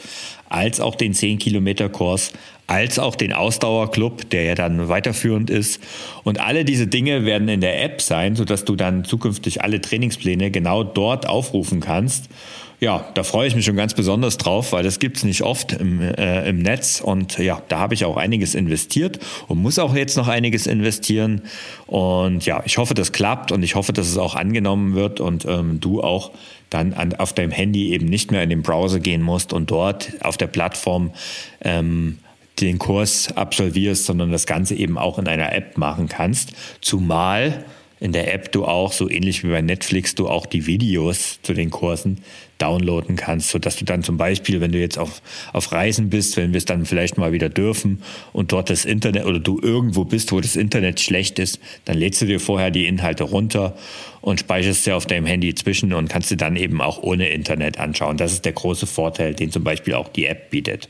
als 0.49 0.79
auch 0.79 0.95
den 0.95 1.13
10-Kilometer-Kurs, 1.13 2.35
als 2.69 2.99
auch 2.99 3.17
den 3.17 3.33
Ausdauerclub, 3.33 4.29
der 4.31 4.45
ja 4.45 4.55
dann 4.55 4.89
weiterführend 4.89 5.49
ist. 5.49 5.81
Und 6.23 6.39
alle 6.39 6.65
diese 6.65 6.87
Dinge 6.87 7.25
werden 7.25 7.49
in 7.49 7.63
der 7.63 7.83
App 7.83 8.03
sein, 8.03 8.37
sodass 8.37 8.65
du 8.65 8.77
dann 8.77 9.05
zukünftig 9.05 9.63
alle 9.63 9.81
Trainingspläne 9.81 10.51
genau 10.51 10.85
dort 10.85 11.27
aufrufen 11.27 11.81
kannst. 11.81 12.29
Ja, 12.79 13.09
da 13.15 13.25
freue 13.25 13.49
ich 13.49 13.57
mich 13.57 13.65
schon 13.65 13.75
ganz 13.75 13.95
besonders 13.95 14.37
drauf, 14.37 14.73
weil 14.73 14.85
das 14.85 15.01
gibt's 15.01 15.25
nicht 15.25 15.43
oft 15.43 15.73
im, 15.73 16.01
äh, 16.01 16.49
im 16.49 16.59
Netz. 16.59 17.01
Und 17.01 17.39
ja, 17.39 17.63
da 17.69 17.79
habe 17.79 17.95
ich 17.95 18.05
auch 18.05 18.19
einiges 18.19 18.55
investiert 18.55 19.19
und 19.49 19.61
muss 19.61 19.79
auch 19.79 19.97
jetzt 19.97 20.17
noch 20.19 20.29
einiges 20.29 20.67
investieren. 20.67 21.41
Und 21.87 22.45
ja, 22.45 22.63
ich 22.67 22.77
hoffe, 22.77 22.93
das 22.93 23.13
klappt 23.13 23.51
und 23.51 23.63
ich 23.63 23.77
hoffe, 23.77 23.95
dass 23.95 24.07
es 24.07 24.19
auch 24.19 24.37
angenommen 24.37 24.95
wird 24.95 25.21
und 25.21 25.47
ähm, 25.47 25.81
du 25.81 26.03
auch 26.03 26.33
dann 26.69 26.93
an, 26.93 27.15
auf 27.15 27.33
deinem 27.33 27.51
Handy 27.51 27.93
eben 27.95 28.07
nicht 28.07 28.31
mehr 28.31 28.43
in 28.43 28.51
den 28.51 28.63
Browser 28.63 29.01
gehen 29.01 29.23
musst 29.23 29.55
und 29.55 29.71
dort 29.71 30.13
auf 30.21 30.37
der 30.37 30.49
Plattform 30.49 31.13
ähm, 31.63 32.19
den 32.61 32.79
Kurs 32.79 33.33
absolvierst, 33.37 34.05
sondern 34.05 34.31
das 34.33 34.47
Ganze 34.47 34.75
eben 34.75 34.99
auch 34.99 35.19
in 35.19 35.29
einer 35.29 35.53
App 35.53 35.77
machen 35.77 36.09
kannst. 36.09 36.53
Zumal 36.81 37.65
in 38.01 38.13
der 38.13 38.33
App 38.33 38.53
du 38.53 38.65
auch, 38.65 38.93
so 38.93 39.11
ähnlich 39.11 39.43
wie 39.43 39.49
bei 39.49 39.61
Netflix, 39.61 40.15
du 40.15 40.29
auch 40.29 40.47
die 40.47 40.67
Videos 40.67 41.41
zu 41.43 41.53
den 41.53 41.71
Kursen 41.71 42.19
downloaden 42.59 43.17
kannst, 43.17 43.51
sodass 43.51 43.77
du 43.77 43.85
dann 43.85 44.03
zum 44.03 44.17
Beispiel, 44.17 44.61
wenn 44.61 44.73
du 44.73 44.79
jetzt 44.79 44.99
auf, 44.99 45.21
auf 45.53 45.73
Reisen 45.73 46.11
bist, 46.11 46.37
wenn 46.37 46.53
wir 46.53 46.59
es 46.59 46.65
dann 46.65 46.87
vielleicht 46.87 47.19
mal 47.19 47.33
wieder 47.33 47.49
dürfen 47.49 48.03
und 48.33 48.53
dort 48.53 48.71
das 48.71 48.85
Internet 48.85 49.25
oder 49.25 49.41
du 49.41 49.59
irgendwo 49.61 50.05
bist, 50.05 50.33
wo 50.33 50.41
das 50.41 50.57
Internet 50.57 51.01
schlecht 51.01 51.39
ist, 51.39 51.61
dann 51.85 51.97
lädst 51.97 52.21
du 52.21 52.27
dir 52.27 52.41
vorher 52.41 52.71
die 52.71 52.87
Inhalte 52.87 53.25
runter 53.25 53.77
und 54.21 54.41
speicherst 54.41 54.85
sie 54.85 54.93
auf 54.93 55.07
deinem 55.07 55.27
Handy 55.27 55.55
zwischen 55.55 55.93
und 55.93 56.09
kannst 56.09 56.29
sie 56.29 56.37
dann 56.37 56.57
eben 56.57 56.81
auch 56.81 57.03
ohne 57.03 57.29
Internet 57.31 57.79
anschauen. 57.79 58.17
Das 58.17 58.33
ist 58.33 58.45
der 58.45 58.53
große 58.53 58.87
Vorteil, 58.87 59.35
den 59.35 59.51
zum 59.51 59.65
Beispiel 59.65 59.95
auch 59.95 60.09
die 60.09 60.27
App 60.27 60.51
bietet. 60.51 60.89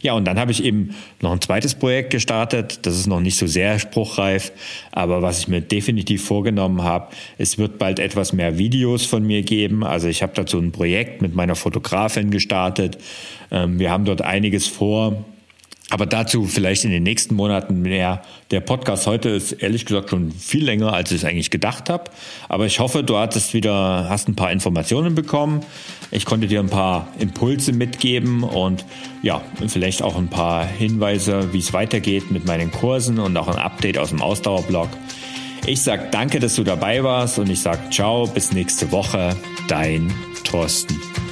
Ja, 0.00 0.14
und 0.14 0.24
dann 0.24 0.38
habe 0.38 0.52
ich 0.52 0.64
eben 0.64 0.94
noch 1.20 1.32
ein 1.32 1.40
zweites 1.40 1.74
Projekt 1.74 2.10
gestartet. 2.10 2.80
Das 2.82 2.96
ist 2.96 3.06
noch 3.06 3.20
nicht 3.20 3.36
so 3.36 3.46
sehr 3.46 3.78
spruchreif, 3.78 4.52
aber 4.92 5.22
was 5.22 5.40
ich 5.40 5.48
mir 5.48 5.60
definitiv 5.60 6.24
vorgenommen 6.24 6.82
habe, 6.82 7.08
es 7.38 7.58
wird 7.58 7.78
bald 7.78 7.98
etwas 7.98 8.32
mehr 8.32 8.58
Videos 8.58 9.04
von 9.04 9.26
mir 9.26 9.42
geben. 9.42 9.84
Also 9.84 10.08
ich 10.08 10.22
habe 10.22 10.32
dazu 10.34 10.58
ein 10.58 10.72
Projekt 10.72 11.22
mit 11.22 11.34
meiner 11.34 11.56
Fotografin 11.56 12.30
gestartet. 12.30 12.98
Ähm, 13.50 13.78
wir 13.78 13.90
haben 13.90 14.04
dort 14.04 14.22
einiges 14.22 14.66
vor. 14.66 15.24
Aber 15.90 16.04
dazu 16.04 16.44
vielleicht 16.44 16.84
in 16.84 16.90
den 16.90 17.02
nächsten 17.02 17.34
Monaten 17.34 17.80
mehr. 17.80 18.22
Der 18.50 18.60
Podcast 18.60 19.06
heute 19.06 19.30
ist 19.30 19.52
ehrlich 19.52 19.86
gesagt 19.86 20.10
schon 20.10 20.32
viel 20.32 20.64
länger, 20.64 20.92
als 20.92 21.10
ich 21.12 21.18
es 21.18 21.24
eigentlich 21.24 21.50
gedacht 21.50 21.88
habe. 21.88 22.04
Aber 22.48 22.66
ich 22.66 22.78
hoffe, 22.78 23.02
du 23.02 23.16
hattest 23.16 23.54
wieder, 23.54 24.06
hast 24.08 24.28
ein 24.28 24.36
paar 24.36 24.52
Informationen 24.52 25.14
bekommen. 25.14 25.62
Ich 26.10 26.26
konnte 26.26 26.46
dir 26.46 26.60
ein 26.60 26.68
paar 26.68 27.08
Impulse 27.18 27.72
mitgeben 27.72 28.42
und 28.42 28.84
ja, 29.22 29.40
vielleicht 29.66 30.02
auch 30.02 30.16
ein 30.16 30.28
paar 30.28 30.66
Hinweise, 30.66 31.52
wie 31.52 31.58
es 31.58 31.72
weitergeht 31.72 32.30
mit 32.30 32.46
meinen 32.46 32.70
Kursen 32.70 33.18
und 33.18 33.36
auch 33.36 33.48
ein 33.48 33.58
Update 33.58 33.96
aus 33.96 34.10
dem 34.10 34.20
Ausdauerblog. 34.20 34.88
Ich 35.66 35.82
sag 35.82 36.12
danke, 36.12 36.38
dass 36.38 36.54
du 36.54 36.64
dabei 36.64 37.02
warst 37.02 37.38
und 37.38 37.50
ich 37.50 37.60
sag 37.60 37.92
ciao, 37.92 38.26
bis 38.26 38.52
nächste 38.52 38.90
Woche. 38.92 39.36
Dein 39.68 40.12
Thorsten. 40.44 41.27